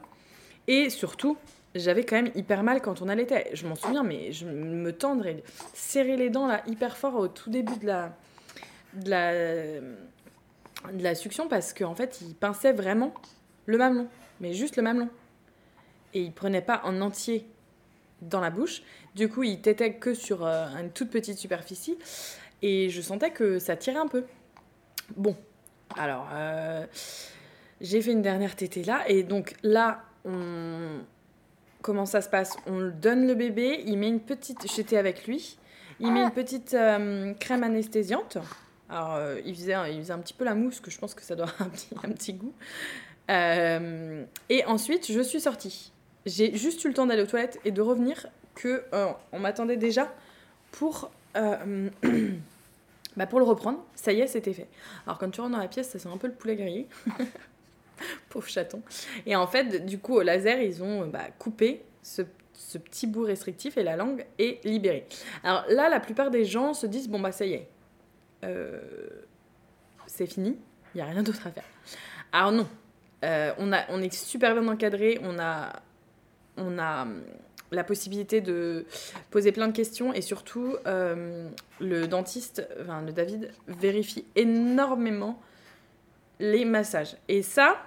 Et 0.67 0.89
surtout, 0.89 1.37
j'avais 1.75 2.03
quand 2.03 2.15
même 2.15 2.31
hyper 2.35 2.63
mal 2.63 2.81
quand 2.81 3.01
on 3.01 3.09
allaitait. 3.09 3.49
Je 3.53 3.67
m'en 3.67 3.75
souviens, 3.75 4.03
mais 4.03 4.31
je 4.31 4.45
me 4.45 4.91
tendre 4.91 5.27
et 5.27 5.43
serrer 5.73 6.17
les 6.17 6.29
dents 6.29 6.47
là 6.47 6.63
hyper 6.67 6.97
fort 6.97 7.15
au 7.15 7.27
tout 7.27 7.51
début 7.51 7.77
de 7.77 7.85
la 7.85 8.15
de 8.93 9.09
la 9.09 9.33
de 10.93 11.03
la 11.03 11.13
succion 11.13 11.47
parce 11.47 11.73
qu'en 11.73 11.93
fait, 11.93 12.21
il 12.21 12.33
pinçait 12.33 12.73
vraiment 12.73 13.13
le 13.67 13.77
mamelon, 13.77 14.07
mais 14.39 14.53
juste 14.53 14.77
le 14.77 14.83
mamelon. 14.83 15.09
Et 16.15 16.21
il 16.21 16.31
prenait 16.31 16.61
pas 16.61 16.81
en 16.85 17.01
entier 17.01 17.45
dans 18.21 18.39
la 18.39 18.49
bouche. 18.49 18.81
Du 19.15 19.29
coup, 19.29 19.43
il 19.43 19.61
tétait 19.61 19.93
que 19.93 20.13
sur 20.13 20.45
euh, 20.45 20.67
une 20.79 20.91
toute 20.91 21.09
petite 21.09 21.37
superficie. 21.37 21.97
Et 22.61 22.89
je 22.89 23.01
sentais 23.01 23.31
que 23.31 23.59
ça 23.59 23.75
tirait 23.75 23.99
un 23.99 24.07
peu. 24.07 24.25
Bon, 25.15 25.35
alors, 25.97 26.27
euh, 26.33 26.85
j'ai 27.81 28.01
fait 28.01 28.11
une 28.11 28.21
dernière 28.21 28.55
tétée 28.55 28.83
là. 28.83 29.03
Et 29.07 29.23
donc 29.23 29.55
là, 29.63 30.03
on... 30.25 30.99
comment 31.81 32.05
ça 32.05 32.21
se 32.21 32.29
passe? 32.29 32.57
On 32.65 32.89
donne 32.89 33.27
le 33.27 33.35
bébé, 33.35 33.83
il 33.85 33.97
met 33.97 34.09
une 34.09 34.19
petite... 34.19 34.71
J'étais 34.73 34.97
avec 34.97 35.25
lui. 35.25 35.57
Il 36.01 36.13
met 36.13 36.21
une 36.21 36.31
petite 36.31 36.73
euh, 36.75 37.33
crème 37.33 37.63
anesthésiante. 37.63 38.37
Alors, 38.89 39.19
il, 39.45 39.53
faisait, 39.53 39.75
il 39.93 39.99
faisait 39.99 40.13
un 40.13 40.19
petit 40.19 40.33
peu 40.33 40.45
la 40.45 40.55
mousse, 40.55 40.79
que 40.79 40.89
je 40.89 40.97
pense 40.97 41.13
que 41.13 41.21
ça 41.21 41.35
doit 41.35 41.47
avoir 41.47 41.63
un 41.63 41.69
petit, 41.69 41.89
un 42.03 42.11
petit 42.11 42.33
goût. 42.33 42.53
Et 43.27 44.65
ensuite, 44.65 45.11
je 45.11 45.19
suis 45.19 45.41
sortie. 45.41 45.91
J'ai 46.25 46.55
juste 46.55 46.83
eu 46.83 46.89
le 46.89 46.93
temps 46.93 47.05
d'aller 47.05 47.23
aux 47.23 47.27
toilettes 47.27 47.59
et 47.65 47.71
de 47.71 47.81
revenir 47.81 48.27
que 48.55 48.83
euh, 48.93 49.07
on 49.31 49.39
m'attendait 49.39 49.77
déjà 49.77 50.13
pour, 50.71 51.11
bah 51.33 53.27
pour 53.27 53.39
le 53.39 53.45
reprendre. 53.45 53.83
Ça 53.95 54.11
y 54.11 54.21
est, 54.21 54.27
c'était 54.27 54.53
fait. 54.53 54.67
Alors, 55.05 55.17
quand 55.17 55.29
tu 55.29 55.41
rentres 55.41 55.53
dans 55.53 55.61
la 55.61 55.67
pièce, 55.67 55.89
ça 55.89 55.99
sent 55.99 56.09
un 56.09 56.17
peu 56.17 56.27
le 56.27 56.33
poulet 56.33 56.55
grillé. 56.55 56.87
Pauvre 58.29 58.47
chaton. 58.47 58.81
Et 59.25 59.35
en 59.35 59.47
fait, 59.47 59.85
du 59.85 59.99
coup, 59.99 60.15
au 60.15 60.21
laser, 60.21 60.61
ils 60.61 60.83
ont 60.83 61.07
bah, 61.07 61.27
coupé 61.37 61.83
ce 62.01 62.23
ce 62.59 62.77
petit 62.77 63.07
bout 63.07 63.23
restrictif 63.23 63.77
et 63.77 63.83
la 63.83 63.95
langue 63.95 64.25
est 64.37 64.63
libérée. 64.65 65.07
Alors 65.43 65.63
là, 65.69 65.89
la 65.89 65.99
plupart 65.99 66.29
des 66.29 66.43
gens 66.43 66.73
se 66.73 66.85
disent 66.85 67.07
bon 67.07 67.19
bah 67.19 67.31
ça 67.31 67.45
y 67.45 67.53
est, 67.53 67.67
euh, 68.43 68.79
c'est 70.05 70.27
fini, 70.27 70.57
il 70.93 70.97
n'y 70.97 71.01
a 71.01 71.05
rien 71.05 71.23
d'autre 71.23 71.47
à 71.47 71.51
faire. 71.51 71.63
Alors 72.31 72.51
non, 72.51 72.67
euh, 73.23 73.53
on, 73.57 73.71
a, 73.71 73.85
on 73.89 74.01
est 74.01 74.13
super 74.13 74.53
bien 74.53 74.67
encadré, 74.67 75.19
on 75.23 75.39
a, 75.39 75.81
on 76.59 76.77
a 76.77 77.03
hum, 77.03 77.21
la 77.71 77.83
possibilité 77.83 78.41
de 78.41 78.85
poser 79.29 79.51
plein 79.51 79.67
de 79.67 79.73
questions 79.73 80.13
et 80.13 80.21
surtout 80.21 80.75
euh, 80.87 81.47
le 81.79 82.07
dentiste, 82.07 82.67
enfin 82.81 83.01
le 83.01 83.11
David, 83.11 83.51
vérifie 83.67 84.25
énormément 84.35 85.39
les 86.39 86.65
massages. 86.65 87.15
Et 87.27 87.43
ça, 87.43 87.77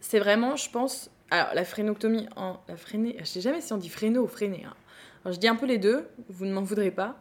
c'est 0.00 0.18
vraiment, 0.18 0.56
je 0.56 0.68
pense, 0.70 1.10
alors 1.30 1.54
la 1.54 1.64
frénoctomie 1.64 2.28
en 2.36 2.58
la 2.68 2.76
freiné, 2.76 3.16
je 3.20 3.24
sais 3.24 3.40
jamais 3.40 3.60
si 3.60 3.72
on 3.72 3.78
dit 3.78 3.88
fréno 3.88 4.22
ou 4.22 4.26
freiné. 4.26 4.66
Je 5.24 5.38
dis 5.38 5.48
un 5.48 5.54
peu 5.54 5.66
les 5.66 5.78
deux, 5.78 6.08
vous 6.28 6.46
ne 6.46 6.52
m'en 6.52 6.62
voudrez 6.62 6.90
pas. 6.90 7.16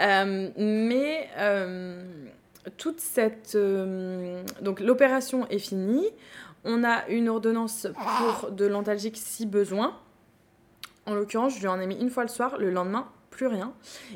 Euh, 0.00 0.50
mais 0.56 1.30
toute 2.76 3.00
cette. 3.00 3.56
Donc 4.60 4.80
l'opération 4.80 5.46
est 5.48 5.60
finie. 5.60 6.08
On 6.64 6.84
a 6.84 7.06
une 7.08 7.28
ordonnance 7.28 7.86
pour 7.94 8.50
de 8.50 8.66
l'antalgique 8.66 9.16
si 9.16 9.46
besoin. 9.46 9.96
En 11.06 11.14
l'occurrence, 11.14 11.54
je 11.54 11.60
lui 11.60 11.68
en 11.68 11.80
ai 11.80 11.86
mis 11.86 11.98
une 11.98 12.10
fois 12.10 12.24
le 12.24 12.28
soir. 12.28 12.58
Le 12.58 12.70
lendemain, 12.70 13.08
plus 13.30 13.46
rien. 13.46 13.72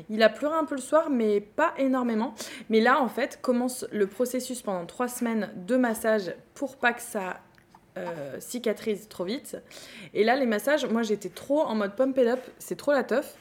Il 0.09 0.21
a 0.21 0.29
pleuré 0.29 0.55
un 0.55 0.65
peu 0.65 0.75
le 0.75 0.81
soir, 0.81 1.09
mais 1.09 1.41
pas 1.41 1.73
énormément. 1.77 2.35
Mais 2.69 2.81
là, 2.81 3.01
en 3.01 3.07
fait, 3.07 3.39
commence 3.41 3.85
le 3.91 4.07
processus 4.07 4.61
pendant 4.61 4.85
trois 4.85 5.07
semaines 5.07 5.49
de 5.55 5.77
massage 5.77 6.33
pour 6.53 6.77
pas 6.77 6.93
que 6.93 7.01
ça 7.01 7.39
euh, 7.97 8.39
cicatrise 8.39 9.07
trop 9.07 9.23
vite. 9.23 9.57
Et 10.13 10.23
là, 10.23 10.35
les 10.35 10.47
massages, 10.47 10.85
moi 10.87 11.03
j'étais 11.03 11.29
trop 11.29 11.61
en 11.61 11.75
mode 11.75 11.95
pump 11.95 12.17
it 12.17 12.27
up, 12.27 12.39
c'est 12.57 12.75
trop 12.75 12.91
la 12.91 13.03
teuf. 13.03 13.37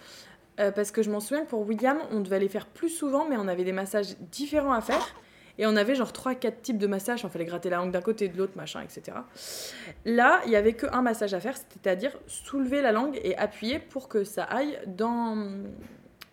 Euh, 0.61 0.71
parce 0.71 0.91
que 0.91 1.03
je 1.03 1.11
m'en 1.11 1.21
souviens 1.21 1.45
que 1.45 1.51
pour 1.51 1.67
William, 1.67 1.99
on 2.11 2.21
devait 2.21 2.39
les 2.39 2.49
faire 2.49 2.67
plus 2.67 2.91
souvent, 2.91 3.27
mais 3.27 3.37
on 3.39 3.49
avait 3.49 3.65
des 3.65 3.73
massages 3.73 4.15
différents 4.31 4.73
à 4.73 4.83
faire. 4.83 5.15
Et 5.59 5.67
on 5.67 5.77
avait 5.77 5.95
genre 5.95 6.13
3-4 6.13 6.61
types 6.63 6.79
de 6.79 6.87
massages, 6.87 7.25
on 7.25 7.29
fallait 7.29 7.45
gratter 7.45 7.71
la 7.71 7.77
langue 7.77 7.93
d'un 7.93 8.01
côté 8.01 8.29
de 8.29 8.39
l'autre, 8.39 8.53
machin, 8.57 8.81
etc. 8.83 9.19
Là, 10.05 10.41
il 10.47 10.53
y 10.53 10.57
avait 10.57 10.73
qu'un 10.73 11.03
massage 11.03 11.35
à 11.35 11.41
faire, 11.41 11.57
c'est-à-dire 11.57 12.13
soulever 12.27 12.81
la 12.83 12.93
langue 12.93 13.21
et 13.23 13.37
appuyer 13.37 13.79
pour 13.79 14.09
que 14.09 14.25
ça 14.25 14.45
aille 14.45 14.79
dans. 14.87 15.63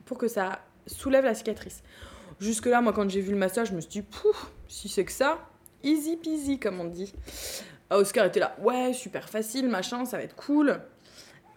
pour 0.06 0.18
que 0.18 0.28
ça 0.28 0.60
soulève 0.88 1.26
la 1.26 1.36
cicatrice. 1.36 1.84
Jusque-là, 2.40 2.82
moi, 2.82 2.94
quand 2.94 3.10
j'ai 3.10 3.22
vu 3.22 3.32
le 3.32 3.38
massage, 3.38 3.70
je 3.70 3.74
me 3.74 3.82
suis 3.82 3.90
dit, 3.90 4.02
pouf, 4.02 4.52
si 4.68 4.88
c'est 4.88 5.04
que 5.04 5.12
ça, 5.12 5.40
easy 5.84 6.16
peasy, 6.16 6.58
comme 6.58 6.80
on 6.80 6.86
dit. 6.86 7.14
Ah, 7.90 7.98
Oscar 7.98 8.26
était 8.26 8.40
là, 8.40 8.56
ouais, 8.62 8.94
super 8.94 9.30
facile, 9.30 9.68
machin, 9.68 10.06
ça 10.06 10.18
va 10.18 10.24
être 10.24 10.36
cool. 10.36 10.80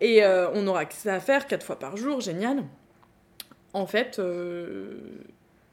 Et 0.01 0.25
euh, 0.25 0.51
on 0.55 0.67
aura 0.67 0.85
que 0.85 0.95
ça 0.95 1.15
à 1.15 1.21
faire 1.21 1.47
quatre 1.47 1.65
fois 1.65 1.79
par 1.79 1.97
jour, 1.97 2.21
génial. 2.21 2.65
En 3.73 3.87
fait, 3.87 4.19
euh, 4.19 4.99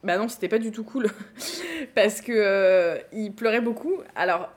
bah 0.03 0.17
non, 0.17 0.27
c'était 0.27 0.47
pas 0.47 0.59
du 0.59 0.71
tout 0.71 0.83
cool. 0.83 1.07
Parce 1.95 2.21
que 2.21 2.31
euh, 2.33 2.97
il 3.11 3.33
pleurait 3.33 3.61
beaucoup. 3.61 3.97
Alors, 4.15 4.49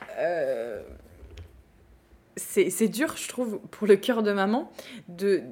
c'est 2.37 2.89
dur, 2.89 3.17
je 3.17 3.29
trouve, 3.29 3.61
pour 3.71 3.87
le 3.87 3.97
cœur 3.97 4.23
de 4.23 4.33
maman, 4.33 4.71
de 5.09 5.43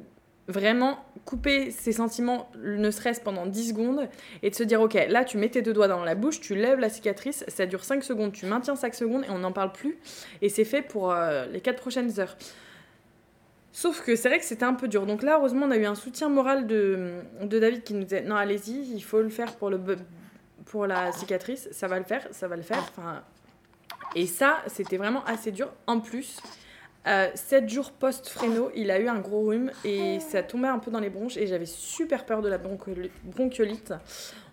vraiment 0.50 1.04
couper 1.24 1.70
ses 1.70 1.92
sentiments, 1.92 2.50
ne 2.62 2.90
serait-ce 2.90 3.20
pendant 3.20 3.46
10 3.46 3.70
secondes, 3.70 4.08
et 4.42 4.50
de 4.50 4.54
se 4.54 4.62
dire, 4.62 4.80
ok, 4.80 4.94
là 5.08 5.24
tu 5.24 5.38
mets 5.38 5.48
tes 5.48 5.62
deux 5.62 5.72
doigts 5.72 5.88
dans 5.88 6.04
la 6.04 6.14
bouche, 6.14 6.40
tu 6.40 6.54
lèves 6.54 6.78
la 6.78 6.88
cicatrice, 6.88 7.44
ça 7.48 7.66
dure 7.66 7.84
5 7.84 8.02
secondes, 8.02 8.32
tu 8.32 8.46
maintiens 8.46 8.76
5 8.76 8.94
secondes 8.94 9.24
et 9.24 9.30
on 9.30 9.38
n'en 9.38 9.52
parle 9.52 9.72
plus, 9.72 9.98
et 10.42 10.48
c'est 10.48 10.64
fait 10.64 10.82
pour 10.82 11.12
euh, 11.12 11.46
les 11.46 11.60
4 11.60 11.80
prochaines 11.80 12.20
heures. 12.20 12.36
Sauf 13.72 14.02
que 14.02 14.16
c'est 14.16 14.28
vrai 14.28 14.38
que 14.38 14.44
c'était 14.44 14.64
un 14.64 14.74
peu 14.74 14.88
dur. 14.88 15.06
Donc 15.06 15.22
là, 15.22 15.38
heureusement, 15.38 15.66
on 15.66 15.70
a 15.70 15.76
eu 15.76 15.86
un 15.86 15.94
soutien 15.94 16.28
moral 16.28 16.66
de, 16.66 17.20
de 17.42 17.58
David 17.58 17.84
qui 17.84 17.94
nous 17.94 18.02
disait, 18.02 18.22
non, 18.22 18.36
allez-y, 18.36 18.92
il 18.94 19.02
faut 19.02 19.20
le 19.20 19.28
faire 19.28 19.54
pour, 19.56 19.70
le, 19.70 19.80
pour 20.66 20.86
la 20.86 21.12
cicatrice, 21.12 21.68
ça 21.70 21.86
va 21.86 21.98
le 21.98 22.04
faire, 22.04 22.26
ça 22.32 22.48
va 22.48 22.56
le 22.56 22.62
faire. 22.62 22.84
Enfin, 22.96 23.22
et 24.14 24.26
ça, 24.26 24.58
c'était 24.66 24.96
vraiment 24.96 25.24
assez 25.24 25.52
dur. 25.52 25.72
En 25.86 26.00
plus, 26.00 26.40
7 27.04 27.68
jours 27.68 27.92
post-fréno, 27.92 28.70
il 28.74 28.90
a 28.90 28.98
eu 28.98 29.08
un 29.08 29.20
gros 29.20 29.46
rhume 29.46 29.70
et 29.84 30.20
ça 30.20 30.42
tombait 30.42 30.68
un 30.68 30.78
peu 30.78 30.90
dans 30.90 31.00
les 31.00 31.10
bronches 31.10 31.36
et 31.36 31.46
j'avais 31.46 31.66
super 31.66 32.26
peur 32.26 32.42
de 32.42 32.48
la 32.48 32.58
bronchiolite. 32.58 33.94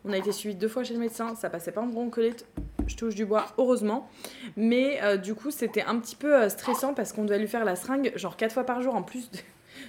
On 0.05 0.13
a 0.13 0.17
été 0.17 0.31
suivi 0.31 0.55
deux 0.55 0.69
fois 0.69 0.83
chez 0.83 0.93
le 0.93 0.99
médecin, 0.99 1.35
ça 1.35 1.49
passait 1.49 1.71
pas 1.71 1.81
en 1.81 1.87
bronchiolite, 1.87 2.45
je 2.87 2.95
touche 2.95 3.15
du 3.15 3.25
bois, 3.25 3.47
heureusement. 3.57 4.09
Mais 4.55 4.99
euh, 5.03 5.17
du 5.17 5.35
coup, 5.35 5.51
c'était 5.51 5.83
un 5.83 5.99
petit 5.99 6.15
peu 6.15 6.35
euh, 6.35 6.49
stressant 6.49 6.93
parce 6.93 7.13
qu'on 7.13 7.23
devait 7.23 7.39
lui 7.39 7.47
faire 7.47 7.65
la 7.65 7.75
seringue 7.75 8.11
genre 8.15 8.37
4 8.37 8.53
fois 8.53 8.63
par 8.63 8.81
jour 8.81 8.95
en 8.95 9.03
plus 9.03 9.29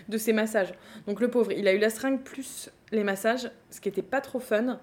de, 0.09 0.19
ses 0.19 0.33
massages. 0.33 0.75
Donc 1.07 1.21
le 1.21 1.28
pauvre, 1.28 1.52
il 1.52 1.67
a 1.69 1.73
eu 1.73 1.78
la 1.78 1.90
seringue 1.90 2.21
plus 2.21 2.71
les 2.93 3.05
massages, 3.05 3.50
ce 3.71 3.81
qui 3.81 3.88
était 3.88 4.02
pas 4.02 4.21
trop 4.21 4.40
fun. 4.40 4.78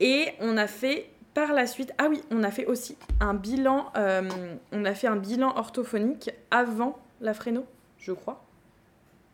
Et 0.00 0.28
on 0.40 0.56
a 0.56 0.66
fait 0.66 1.10
par 1.34 1.52
la 1.52 1.66
suite, 1.66 1.92
ah 1.98 2.08
oui, 2.08 2.22
on 2.30 2.42
a 2.42 2.50
fait 2.50 2.66
aussi 2.66 2.96
un 3.20 3.34
bilan, 3.34 3.92
euh, 3.96 4.28
on 4.72 4.84
a 4.84 4.94
fait 4.94 5.06
un 5.06 5.16
bilan 5.16 5.56
orthophonique 5.56 6.30
avant 6.50 6.98
la 7.20 7.34
fréno, 7.34 7.64
je 7.98 8.12
crois. 8.12 8.44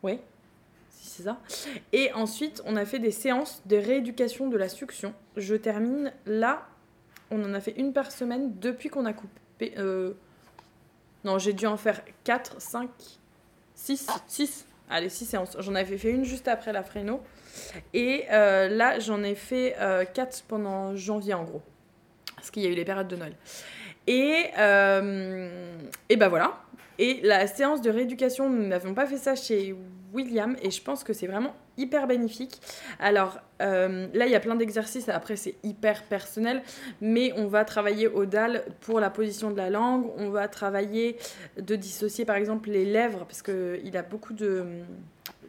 Oui, 0.03 0.19
si 0.91 1.07
c'est 1.07 1.23
ça. 1.23 1.39
Et 1.93 2.13
ensuite, 2.13 2.61
on 2.65 2.75
a 2.75 2.85
fait 2.85 2.99
des 2.99 3.11
séances 3.11 3.61
de 3.65 3.75
rééducation 3.75 4.49
de 4.49 4.57
la 4.57 4.69
succion. 4.69 5.13
Je 5.35 5.55
termine 5.55 6.13
là. 6.25 6.67
On 7.31 7.43
en 7.43 7.53
a 7.53 7.59
fait 7.59 7.73
une 7.77 7.93
par 7.93 8.11
semaine 8.11 8.57
depuis 8.59 8.89
qu'on 8.89 9.05
a 9.05 9.13
coupé. 9.13 9.73
Euh, 9.77 10.13
non, 11.23 11.37
j'ai 11.37 11.53
dû 11.53 11.65
en 11.65 11.77
faire 11.77 12.01
4, 12.23 12.61
5, 12.61 12.89
6, 13.73 14.07
6. 14.27 14.67
Allez, 14.89 15.09
6 15.09 15.25
séances. 15.25 15.57
J'en 15.59 15.75
avais 15.75 15.97
fait 15.97 16.11
une 16.11 16.23
juste 16.23 16.47
après 16.47 16.71
la 16.71 16.83
fréno. 16.83 17.21
Et 17.93 18.25
euh, 18.31 18.67
là, 18.67 18.99
j'en 18.99 19.23
ai 19.23 19.35
fait 19.35 19.75
4 20.13 20.43
pendant 20.47 20.95
janvier 20.95 21.33
en 21.33 21.43
gros 21.43 21.61
parce 22.45 22.51
qu'il 22.51 22.61
y 22.61 22.67
a 22.67 22.69
eu 22.69 22.75
les 22.75 22.85
périodes 22.85 23.07
de 23.07 23.15
Noël. 23.15 23.33
Et, 24.05 24.45
euh, 24.59 25.79
et 26.09 26.15
ben 26.15 26.27
voilà. 26.27 26.61
Et 26.99 27.21
la 27.23 27.47
séance 27.47 27.81
de 27.81 27.89
rééducation, 27.89 28.51
nous 28.51 28.67
n'avons 28.67 28.93
pas 28.93 29.07
fait 29.07 29.17
ça 29.17 29.35
chez 29.35 29.75
William 30.15 30.55
et 30.61 30.71
je 30.71 30.81
pense 30.81 31.03
que 31.03 31.13
c'est 31.13 31.27
vraiment 31.27 31.53
hyper 31.77 32.07
bénéfique. 32.07 32.61
Alors 32.99 33.39
euh, 33.61 34.07
là, 34.13 34.25
il 34.25 34.31
y 34.31 34.35
a 34.35 34.39
plein 34.39 34.55
d'exercices, 34.55 35.09
après 35.09 35.35
c'est 35.35 35.55
hyper 35.63 36.03
personnel, 36.03 36.63
mais 37.01 37.33
on 37.35 37.47
va 37.47 37.65
travailler 37.65 38.07
au 38.07 38.25
DAL 38.25 38.63
pour 38.81 38.99
la 38.99 39.09
position 39.09 39.51
de 39.51 39.57
la 39.57 39.69
langue, 39.69 40.05
on 40.17 40.29
va 40.29 40.47
travailler 40.47 41.17
de 41.59 41.75
dissocier 41.75 42.25
par 42.25 42.37
exemple 42.37 42.69
les 42.69 42.85
lèvres, 42.85 43.25
parce 43.25 43.41
qu'il 43.41 43.97
a 43.97 44.01
beaucoup 44.01 44.33
de 44.33 44.65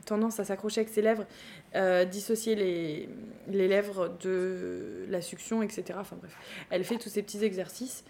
tendance 0.04 0.38
à 0.40 0.44
s'accrocher 0.44 0.82
avec 0.82 0.92
ses 0.92 1.02
lèvres, 1.02 1.26
euh, 1.74 2.04
dissocier 2.04 2.54
les, 2.54 3.08
les, 3.48 3.68
lèvres 3.68 4.16
de 4.22 5.04
la 5.08 5.20
succion, 5.20 5.62
etc. 5.62 5.98
Enfin 5.98 6.16
bref, 6.16 6.36
elle 6.70 6.84
fait 6.84 6.96
tous 6.96 7.08
ces 7.08 7.22
petits 7.22 7.44
exercices. 7.44 8.04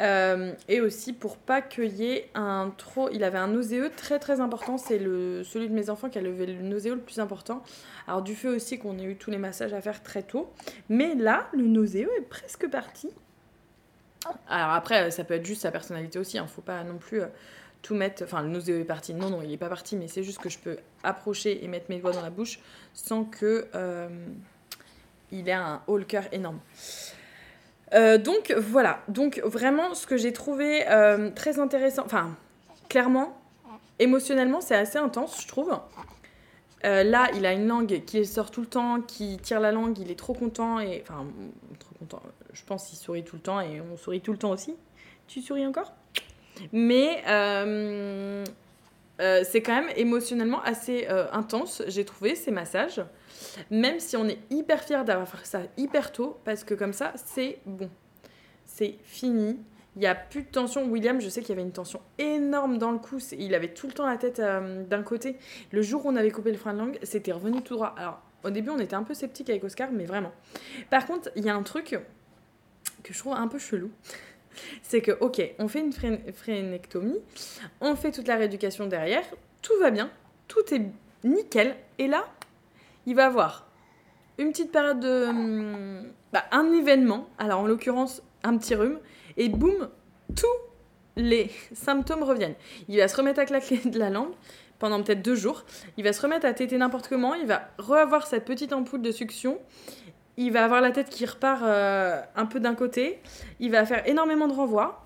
Euh, 0.00 0.52
et 0.68 0.80
aussi 0.80 1.12
pour 1.12 1.36
pas 1.36 1.60
qu'il 1.60 2.02
ait 2.02 2.30
un 2.34 2.72
trop. 2.76 3.08
Il 3.10 3.24
avait 3.24 3.38
un 3.38 3.48
nauséeux 3.48 3.90
très 3.96 4.18
très 4.18 4.40
important, 4.40 4.78
c'est 4.78 4.98
le 4.98 5.42
celui 5.42 5.68
de 5.68 5.74
mes 5.74 5.90
enfants 5.90 6.08
qui 6.08 6.18
a 6.18 6.22
levé 6.22 6.46
le 6.46 6.62
nauséeux 6.62 6.94
le 6.94 7.00
plus 7.00 7.18
important. 7.18 7.64
Alors 8.06 8.22
du 8.22 8.36
fait 8.36 8.48
aussi 8.48 8.78
qu'on 8.78 8.98
ait 8.98 9.04
eu 9.04 9.16
tous 9.16 9.30
les 9.30 9.38
massages 9.38 9.72
à 9.72 9.80
faire 9.80 10.02
très 10.02 10.22
tôt. 10.22 10.52
Mais 10.88 11.14
là, 11.14 11.48
le 11.52 11.66
nauséeux 11.66 12.10
est 12.16 12.22
presque 12.22 12.68
parti. 12.68 13.10
Alors 14.48 14.70
après, 14.70 15.10
ça 15.10 15.24
peut 15.24 15.34
être 15.34 15.46
juste 15.46 15.62
sa 15.62 15.72
personnalité 15.72 16.18
aussi, 16.18 16.36
il 16.36 16.40
hein. 16.40 16.44
ne 16.44 16.48
faut 16.48 16.62
pas 16.62 16.84
non 16.84 16.98
plus. 16.98 17.22
Euh, 17.22 17.26
tout 17.82 17.94
mettre. 17.94 18.24
Enfin, 18.24 18.42
le 18.42 18.48
nauséeux 18.48 18.80
est 18.80 18.84
parti. 18.84 19.14
Non, 19.14 19.30
non, 19.30 19.40
il 19.42 19.50
n'est 19.50 19.56
pas 19.56 19.68
parti, 19.68 19.96
mais 19.96 20.08
c'est 20.08 20.24
juste 20.24 20.38
que 20.38 20.48
je 20.48 20.58
peux 20.58 20.78
approcher 21.02 21.64
et 21.64 21.68
mettre 21.68 21.86
mes 21.88 22.00
doigts 22.00 22.12
dans 22.12 22.22
la 22.22 22.30
bouche 22.30 22.58
sans 22.92 23.24
que 23.24 23.68
euh, 23.74 24.08
il 25.30 25.48
ait 25.48 25.52
un 25.52 25.82
haut 25.86 25.96
le 25.96 26.04
cœur 26.04 26.24
énorme. 26.32 26.58
Euh, 27.94 28.18
donc 28.18 28.54
voilà, 28.56 29.00
donc 29.08 29.40
vraiment 29.44 29.94
ce 29.94 30.06
que 30.06 30.16
j'ai 30.16 30.32
trouvé 30.32 30.86
euh, 30.88 31.30
très 31.30 31.58
intéressant, 31.58 32.02
enfin 32.04 32.36
clairement, 32.88 33.40
émotionnellement 33.98 34.60
c'est 34.60 34.76
assez 34.76 34.98
intense 34.98 35.40
je 35.40 35.48
trouve. 35.48 35.78
là 36.82 37.28
il 37.34 37.46
a 37.46 37.52
une 37.52 37.66
langue 37.66 38.02
qui 38.04 38.26
sort 38.26 38.50
tout 38.50 38.60
le 38.60 38.66
temps, 38.66 39.00
qui 39.00 39.38
tire 39.38 39.60
la 39.60 39.72
langue, 39.72 39.98
il 39.98 40.10
est 40.10 40.18
trop 40.18 40.34
content 40.34 40.80
et 40.80 41.02
enfin 41.02 41.24
trop 41.78 41.94
content, 41.98 42.22
je 42.52 42.62
pense 42.64 42.88
qu'il 42.88 42.98
sourit 42.98 43.24
tout 43.24 43.36
le 43.36 43.42
temps 43.42 43.60
et 43.60 43.80
on 43.80 43.96
sourit 43.96 44.20
tout 44.20 44.32
le 44.32 44.38
temps 44.38 44.50
aussi. 44.50 44.76
Tu 45.26 45.40
souris 45.40 45.66
encore? 45.66 45.92
Mais 46.72 47.22
euh, 49.20 49.28
euh, 49.28 49.44
c'est 49.44 49.62
quand 49.62 49.74
même 49.74 49.90
émotionnellement 49.96 50.62
assez 50.62 51.06
euh, 51.08 51.26
intense, 51.32 51.82
j'ai 51.86 52.04
trouvé, 52.04 52.34
ces 52.34 52.50
massages. 52.50 53.02
Même 53.70 54.00
si 54.00 54.16
on 54.16 54.26
est 54.26 54.38
hyper 54.50 54.82
fier 54.82 55.04
d'avoir 55.04 55.28
fait 55.28 55.44
ça 55.44 55.60
hyper 55.76 56.12
tôt, 56.12 56.38
parce 56.44 56.64
que 56.64 56.74
comme 56.74 56.92
ça, 56.92 57.12
c'est 57.16 57.58
bon. 57.66 57.90
C'est 58.66 58.96
fini. 59.04 59.58
Il 59.96 60.00
n'y 60.00 60.06
a 60.06 60.14
plus 60.14 60.42
de 60.42 60.48
tension. 60.48 60.84
William, 60.84 61.20
je 61.20 61.28
sais 61.28 61.40
qu'il 61.40 61.50
y 61.50 61.52
avait 61.52 61.62
une 61.62 61.72
tension 61.72 62.00
énorme 62.18 62.78
dans 62.78 62.92
le 62.92 62.98
cou. 62.98 63.18
Il 63.36 63.54
avait 63.54 63.72
tout 63.74 63.88
le 63.88 63.92
temps 63.92 64.06
la 64.06 64.16
tête 64.16 64.40
d'un 64.40 65.02
côté. 65.02 65.36
Le 65.72 65.82
jour 65.82 66.06
où 66.06 66.10
on 66.10 66.16
avait 66.16 66.30
coupé 66.30 66.52
le 66.52 66.58
frein 66.58 66.72
de 66.72 66.78
langue, 66.78 66.98
c'était 67.02 67.32
revenu 67.32 67.62
tout 67.62 67.74
droit. 67.74 67.94
Alors, 67.96 68.22
au 68.44 68.50
début, 68.50 68.70
on 68.70 68.78
était 68.78 68.94
un 68.94 69.02
peu 69.02 69.14
sceptique 69.14 69.50
avec 69.50 69.64
Oscar, 69.64 69.90
mais 69.90 70.04
vraiment. 70.04 70.32
Par 70.90 71.06
contre, 71.06 71.30
il 71.34 71.44
y 71.44 71.50
a 71.50 71.54
un 71.54 71.62
truc 71.64 71.98
que 73.02 73.12
je 73.12 73.18
trouve 73.18 73.32
un 73.32 73.48
peu 73.48 73.58
chelou 73.58 73.90
c'est 74.82 75.00
que, 75.00 75.12
ok, 75.20 75.42
on 75.58 75.68
fait 75.68 75.80
une 75.80 75.92
frénectomie, 76.32 77.20
on 77.80 77.96
fait 77.96 78.10
toute 78.10 78.28
la 78.28 78.36
rééducation 78.36 78.86
derrière, 78.86 79.24
tout 79.62 79.78
va 79.80 79.90
bien, 79.90 80.10
tout 80.46 80.74
est 80.74 80.82
nickel, 81.24 81.76
et 81.98 82.06
là, 82.06 82.26
il 83.06 83.14
va 83.14 83.26
avoir 83.26 83.68
une 84.38 84.50
petite 84.50 84.72
période 84.72 85.00
de. 85.00 85.26
Hum, 85.28 86.12
bah, 86.32 86.44
un 86.52 86.72
événement, 86.72 87.28
alors 87.38 87.60
en 87.60 87.66
l'occurrence, 87.66 88.22
un 88.44 88.56
petit 88.56 88.74
rhume, 88.74 89.00
et 89.36 89.48
boum, 89.48 89.88
tous 90.36 90.46
les 91.16 91.50
symptômes 91.72 92.22
reviennent. 92.22 92.54
Il 92.88 92.98
va 92.98 93.08
se 93.08 93.16
remettre 93.16 93.40
à 93.40 93.44
claquer 93.44 93.78
de 93.78 93.98
la 93.98 94.10
langue 94.10 94.32
pendant 94.78 95.02
peut-être 95.02 95.22
deux 95.22 95.34
jours, 95.34 95.64
il 95.96 96.04
va 96.04 96.12
se 96.12 96.22
remettre 96.22 96.46
à 96.46 96.52
téter 96.52 96.78
n'importe 96.78 97.08
comment, 97.08 97.34
il 97.34 97.46
va 97.46 97.68
revoir 97.78 98.28
cette 98.28 98.44
petite 98.44 98.72
ampoule 98.72 99.02
de 99.02 99.10
succion, 99.10 99.58
il 100.38 100.52
va 100.52 100.64
avoir 100.64 100.80
la 100.80 100.92
tête 100.92 101.10
qui 101.10 101.26
repart 101.26 101.62
euh, 101.64 102.22
un 102.36 102.46
peu 102.46 102.60
d'un 102.60 102.76
côté, 102.76 103.20
il 103.58 103.72
va 103.72 103.84
faire 103.84 104.06
énormément 104.08 104.46
de 104.46 104.54
renvois, 104.54 105.04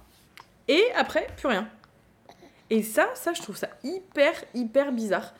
et 0.69 0.85
après, 0.95 1.27
plus 1.39 1.49
rien. 1.49 1.69
Et 2.69 2.83
ça, 2.83 3.09
ça, 3.15 3.33
je 3.33 3.41
trouve 3.41 3.57
ça 3.57 3.69
hyper, 3.83 4.33
hyper 4.55 4.93
bizarre. 4.93 5.35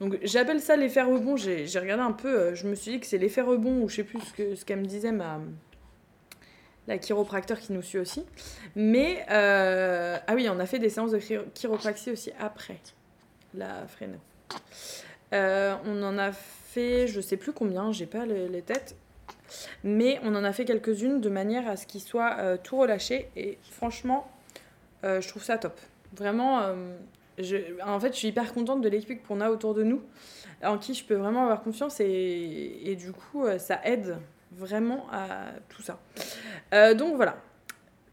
Donc 0.00 0.18
j'appelle 0.22 0.60
ça 0.60 0.76
l'effet 0.76 1.02
rebond, 1.02 1.36
j'ai 1.36 1.64
regardé 1.78 2.02
un 2.02 2.12
peu, 2.12 2.28
euh, 2.28 2.54
je 2.54 2.66
me 2.66 2.74
suis 2.74 2.92
dit 2.92 3.00
que 3.00 3.06
c'est 3.06 3.18
l'effet 3.18 3.40
rebond, 3.40 3.82
ou 3.82 3.88
je 3.88 3.96
sais 3.96 4.04
plus 4.04 4.20
ce 4.20 4.34
qu'elle 4.34 4.56
ce 4.56 4.72
me 4.74 4.84
disait 4.84 5.12
ma, 5.12 5.40
la 6.88 6.98
chiropracteur 6.98 7.60
qui 7.60 7.72
nous 7.72 7.82
suit 7.82 7.98
aussi. 7.98 8.26
Mais, 8.74 9.24
euh, 9.30 10.18
ah 10.26 10.34
oui, 10.34 10.48
on 10.50 10.58
a 10.58 10.66
fait 10.66 10.80
des 10.80 10.90
séances 10.90 11.12
de 11.12 11.18
chiropraxie 11.54 12.10
aussi 12.10 12.32
après 12.40 12.80
la 13.54 13.86
fréno. 13.86 14.18
on 15.32 16.02
en 16.02 16.18
a 16.18 16.32
fait, 16.32 17.06
je 17.06 17.20
sais 17.20 17.36
plus 17.36 17.52
combien, 17.52 17.92
j'ai 17.92 18.06
pas 18.06 18.26
les 18.26 18.62
têtes, 18.62 18.96
mais 19.84 20.18
on 20.22 20.34
en 20.34 20.44
a 20.44 20.52
fait 20.52 20.64
quelques-unes 20.64 21.20
de 21.20 21.28
manière 21.28 21.68
à 21.68 21.76
ce 21.76 21.86
qu'il 21.86 22.00
soit 22.00 22.36
euh, 22.38 22.56
tout 22.62 22.76
relâché. 22.76 23.30
Et 23.36 23.58
franchement, 23.70 24.30
euh, 25.04 25.20
je 25.20 25.28
trouve 25.28 25.42
ça 25.42 25.58
top. 25.58 25.78
Vraiment, 26.14 26.60
euh, 26.60 26.96
en 27.84 28.00
fait, 28.00 28.12
je 28.12 28.18
suis 28.18 28.28
hyper 28.28 28.52
contente 28.52 28.80
de 28.80 28.88
l'équipe 28.88 29.26
qu'on 29.26 29.40
a 29.40 29.50
autour 29.50 29.74
de 29.74 29.82
nous, 29.82 30.02
en 30.62 30.78
qui 30.78 30.94
je 30.94 31.04
peux 31.04 31.14
vraiment 31.14 31.44
avoir 31.44 31.62
confiance. 31.62 32.00
Et, 32.00 32.80
et 32.84 32.96
du 32.96 33.12
coup, 33.12 33.46
ça 33.58 33.80
aide 33.84 34.16
vraiment 34.52 35.06
à 35.12 35.46
tout 35.68 35.82
ça. 35.82 35.98
donc 36.94 37.16
voilà. 37.16 37.36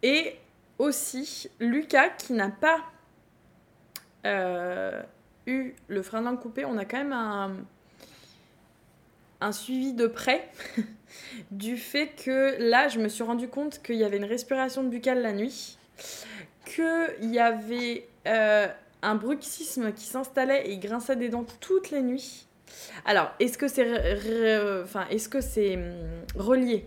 Et 0.01 0.35
aussi, 0.77 1.49
Lucas, 1.59 2.09
qui 2.09 2.33
n'a 2.33 2.49
pas 2.49 2.79
eu 5.45 5.73
le 5.87 6.01
frein 6.01 6.21
langue 6.21 6.39
coupé, 6.39 6.65
on 6.65 6.77
a 6.77 6.85
quand 6.85 6.97
même 6.97 7.13
un 7.13 7.55
un 9.43 9.51
suivi 9.51 9.93
de 9.93 10.07
près 10.07 10.49
du 11.51 11.77
fait 11.77 12.07
que 12.07 12.55
là, 12.59 12.87
je 12.87 12.99
me 12.99 13.09
suis 13.09 13.23
rendu 13.23 13.47
compte 13.47 13.81
qu'il 13.83 13.95
y 13.95 14.03
avait 14.03 14.17
une 14.17 14.25
respiration 14.25 14.83
buccale 14.83 15.21
la 15.21 15.33
nuit, 15.33 15.77
qu'il 16.65 17.31
y 17.33 17.39
avait 17.39 18.07
euh, 18.25 18.67
un 19.01 19.15
bruxisme 19.15 19.91
qui 19.91 20.05
s'installait 20.05 20.67
et 20.67 20.73
il 20.73 20.79
grinçait 20.79 21.17
des 21.17 21.29
dents 21.29 21.45
toutes 21.59 21.91
les 21.91 22.01
nuits. 22.01 22.47
Alors, 23.05 23.31
est-ce 23.39 23.57
que 23.57 23.67
c'est 23.67 24.81
enfin, 24.83 25.05
est-ce 25.09 25.27
que 25.29 25.41
c'est 25.41 25.75
hum, 25.75 25.93
relié? 26.35 26.85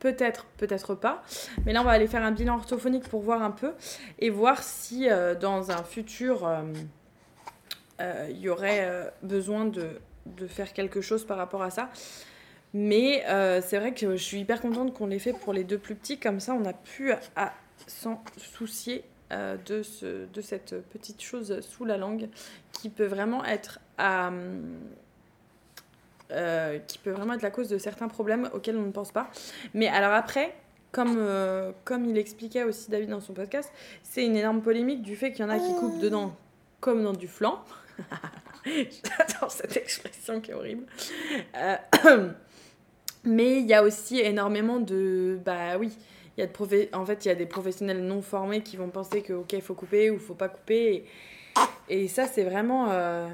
Peut-être, 0.00 0.46
peut-être 0.58 0.94
pas. 0.94 1.24
Mais 1.64 1.72
là, 1.72 1.80
on 1.80 1.84
va 1.84 1.90
aller 1.90 2.06
faire 2.06 2.22
un 2.22 2.30
bilan 2.30 2.56
orthophonique 2.56 3.08
pour 3.08 3.20
voir 3.20 3.42
un 3.42 3.50
peu 3.50 3.72
et 4.20 4.30
voir 4.30 4.62
si 4.62 5.10
euh, 5.10 5.34
dans 5.34 5.72
un 5.72 5.82
futur, 5.82 6.46
euh, 6.46 8.26
il 8.30 8.38
y 8.38 8.48
aurait 8.48 9.12
besoin 9.22 9.64
de 9.64 9.98
de 10.36 10.46
faire 10.46 10.72
quelque 10.72 11.00
chose 11.00 11.24
par 11.24 11.36
rapport 11.36 11.62
à 11.62 11.70
ça. 11.70 11.90
Mais 12.74 13.24
euh, 13.26 13.60
c'est 13.64 13.78
vrai 13.78 13.94
que 13.94 14.16
je 14.16 14.22
suis 14.22 14.40
hyper 14.40 14.60
contente 14.60 14.92
qu'on 14.92 15.06
l'ait 15.06 15.18
fait 15.18 15.32
pour 15.32 15.52
les 15.52 15.64
deux 15.64 15.78
plus 15.78 15.94
petits, 15.94 16.18
comme 16.18 16.40
ça 16.40 16.54
on 16.54 16.64
a 16.64 16.72
pu 16.74 17.12
à 17.34 17.54
s'en 17.86 18.22
soucier 18.36 19.04
euh, 19.32 19.56
de, 19.66 19.82
ce, 19.82 20.26
de 20.26 20.40
cette 20.40 20.82
petite 20.90 21.22
chose 21.22 21.60
sous 21.60 21.84
la 21.84 21.96
langue 21.96 22.28
qui 22.72 22.90
peut 22.90 23.06
vraiment 23.06 23.44
être 23.44 23.80
à, 23.96 24.30
euh, 26.30 26.78
qui 26.86 26.98
peut 26.98 27.10
vraiment 27.10 27.32
être 27.32 27.42
la 27.42 27.50
cause 27.50 27.68
de 27.68 27.78
certains 27.78 28.08
problèmes 28.08 28.50
auxquels 28.52 28.76
on 28.76 28.82
ne 28.82 28.92
pense 28.92 29.12
pas. 29.12 29.30
Mais 29.72 29.88
alors 29.88 30.12
après, 30.12 30.54
comme, 30.92 31.18
comme 31.84 32.04
il 32.04 32.18
expliquait 32.18 32.64
aussi 32.64 32.90
David 32.90 33.08
dans 33.08 33.20
son 33.20 33.32
podcast, 33.32 33.72
c'est 34.02 34.24
une 34.24 34.36
énorme 34.36 34.60
polémique 34.60 35.02
du 35.02 35.16
fait 35.16 35.32
qu'il 35.32 35.44
y 35.44 35.48
en 35.48 35.50
a 35.50 35.58
qui 35.58 35.74
coupent 35.74 36.00
dedans 36.00 36.36
comme 36.80 37.02
dans 37.02 37.14
du 37.14 37.28
flan. 37.28 37.64
J'adore 39.18 39.50
cette 39.50 39.76
expression 39.76 40.40
qui 40.40 40.50
est 40.50 40.54
horrible. 40.54 40.86
Euh, 41.56 42.28
mais 43.24 43.60
il 43.60 43.66
y 43.66 43.74
a 43.74 43.82
aussi 43.82 44.20
énormément 44.20 44.80
de... 44.80 45.38
Bah 45.44 45.78
oui, 45.78 45.96
il 46.36 46.40
y 46.40 46.44
a 46.44 46.46
de 46.46 46.96
en 46.96 47.04
fait, 47.04 47.24
il 47.24 47.28
y 47.28 47.30
a 47.30 47.34
des 47.34 47.46
professionnels 47.46 48.02
non 48.02 48.22
formés 48.22 48.62
qui 48.62 48.76
vont 48.76 48.88
penser 48.88 49.22
que, 49.22 49.32
ok, 49.32 49.52
il 49.52 49.62
faut 49.62 49.74
couper 49.74 50.10
ou 50.10 50.18
faut 50.18 50.34
pas 50.34 50.48
couper. 50.48 51.04
Et, 51.88 52.02
et 52.04 52.08
ça, 52.08 52.26
c'est 52.26 52.44
vraiment... 52.44 52.90
Euh, 52.90 53.28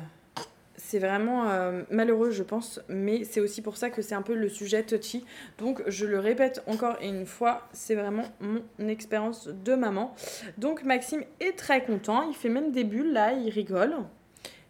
c'est 0.77 0.99
vraiment 0.99 1.51
euh, 1.51 1.83
malheureux, 1.90 2.31
je 2.31 2.42
pense, 2.42 2.81
mais 2.88 3.25
c'est 3.25 3.40
aussi 3.40 3.62
pour 3.62 3.77
ça 3.77 3.90
que 3.90 4.03
c'est 4.03 4.14
un 4.14 4.23
peu 4.23 4.35
le 4.35 4.49
sujet 4.49 4.83
touchy. 4.83 5.25
Donc, 5.59 5.83
je 5.87 6.07
le 6.07 6.18
répète 6.18 6.62
encore 6.66 6.97
une 7.03 7.27
fois, 7.27 7.68
c'est 7.73 7.94
vraiment 7.94 8.25
mon 8.40 8.88
expérience 8.88 9.49
de 9.49 9.75
maman. 9.75 10.14
Donc, 10.59 10.85
Maxime 10.85 11.23
est 11.40 11.57
très 11.57 11.85
content, 11.85 12.29
il 12.29 12.35
fait 12.35 12.49
même 12.49 12.70
des 12.70 12.85
bulles 12.85 13.12
là, 13.12 13.33
il 13.33 13.51
rigole. 13.51 13.94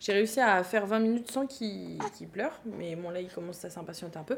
J'ai 0.05 0.13
réussi 0.13 0.39
à 0.39 0.63
faire 0.65 0.85
20 0.85 0.99
minutes 0.99 1.31
sans 1.31 1.47
qu'il 1.47 1.99
pleure, 2.31 2.61
mais 2.67 2.95
bon 2.95 3.09
là 3.09 3.23
il 3.23 3.31
commence 3.31 3.65
à 3.65 3.71
s'impatienter 3.71 4.19
un 4.19 4.23
peu. 4.23 4.37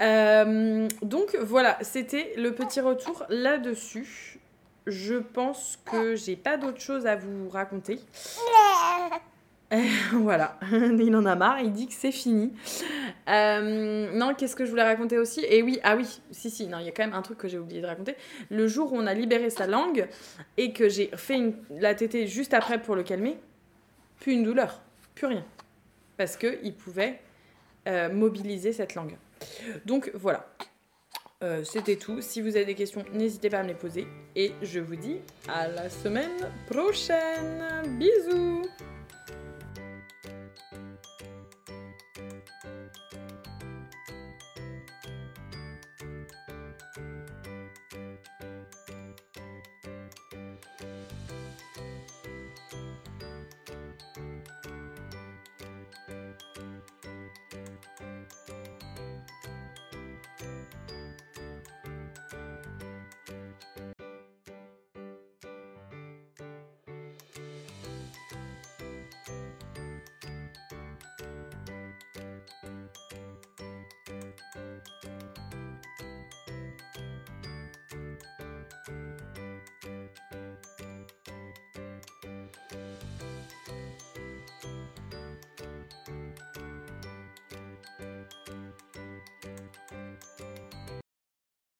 Euh, 0.00 0.88
donc 1.02 1.36
voilà, 1.42 1.76
c'était 1.82 2.32
le 2.38 2.54
petit 2.54 2.80
retour 2.80 3.22
là-dessus. 3.28 4.38
Je 4.86 5.16
pense 5.16 5.78
que 5.84 6.16
j'ai 6.16 6.36
pas 6.36 6.56
d'autre 6.56 6.80
chose 6.80 7.06
à 7.06 7.16
vous 7.16 7.50
raconter. 7.50 8.00
voilà, 10.12 10.58
il 10.72 11.14
en 11.14 11.26
a 11.26 11.34
marre, 11.34 11.60
il 11.60 11.72
dit 11.72 11.86
que 11.86 11.92
c'est 11.92 12.10
fini. 12.10 12.54
Euh, 13.28 14.10
non, 14.14 14.32
qu'est-ce 14.34 14.56
que 14.56 14.64
je 14.64 14.70
voulais 14.70 14.84
raconter 14.84 15.18
aussi? 15.18 15.44
Et 15.50 15.62
oui, 15.62 15.80
ah 15.82 15.96
oui, 15.96 16.22
si, 16.30 16.48
si, 16.48 16.66
non, 16.66 16.78
il 16.78 16.86
y 16.86 16.88
a 16.88 16.92
quand 16.92 17.04
même 17.04 17.14
un 17.14 17.20
truc 17.20 17.36
que 17.36 17.48
j'ai 17.48 17.58
oublié 17.58 17.82
de 17.82 17.86
raconter. 17.86 18.16
Le 18.48 18.66
jour 18.68 18.94
où 18.94 18.96
on 18.96 19.06
a 19.06 19.12
libéré 19.12 19.50
sa 19.50 19.66
langue 19.66 20.08
et 20.56 20.72
que 20.72 20.88
j'ai 20.88 21.10
fait 21.14 21.36
une, 21.36 21.54
la 21.68 21.94
tétée 21.94 22.26
juste 22.26 22.54
après 22.54 22.80
pour 22.80 22.96
le 22.96 23.02
calmer, 23.02 23.38
plus 24.18 24.32
une 24.32 24.44
douleur, 24.44 24.80
plus 25.14 25.26
rien. 25.26 25.44
Parce 26.16 26.36
qu'il 26.36 26.74
pouvait 26.74 27.20
euh, 27.88 28.12
mobiliser 28.12 28.72
cette 28.72 28.94
langue. 28.94 29.16
Donc 29.84 30.10
voilà, 30.14 30.46
euh, 31.42 31.64
c'était 31.64 31.96
tout. 31.96 32.20
Si 32.22 32.40
vous 32.40 32.56
avez 32.56 32.64
des 32.64 32.74
questions, 32.74 33.04
n'hésitez 33.12 33.50
pas 33.50 33.58
à 33.58 33.62
me 33.62 33.68
les 33.68 33.74
poser. 33.74 34.06
Et 34.36 34.52
je 34.62 34.80
vous 34.80 34.96
dis 34.96 35.18
à 35.48 35.68
la 35.68 35.90
semaine 35.90 36.50
prochaine. 36.68 37.62
Bisous 37.98 38.62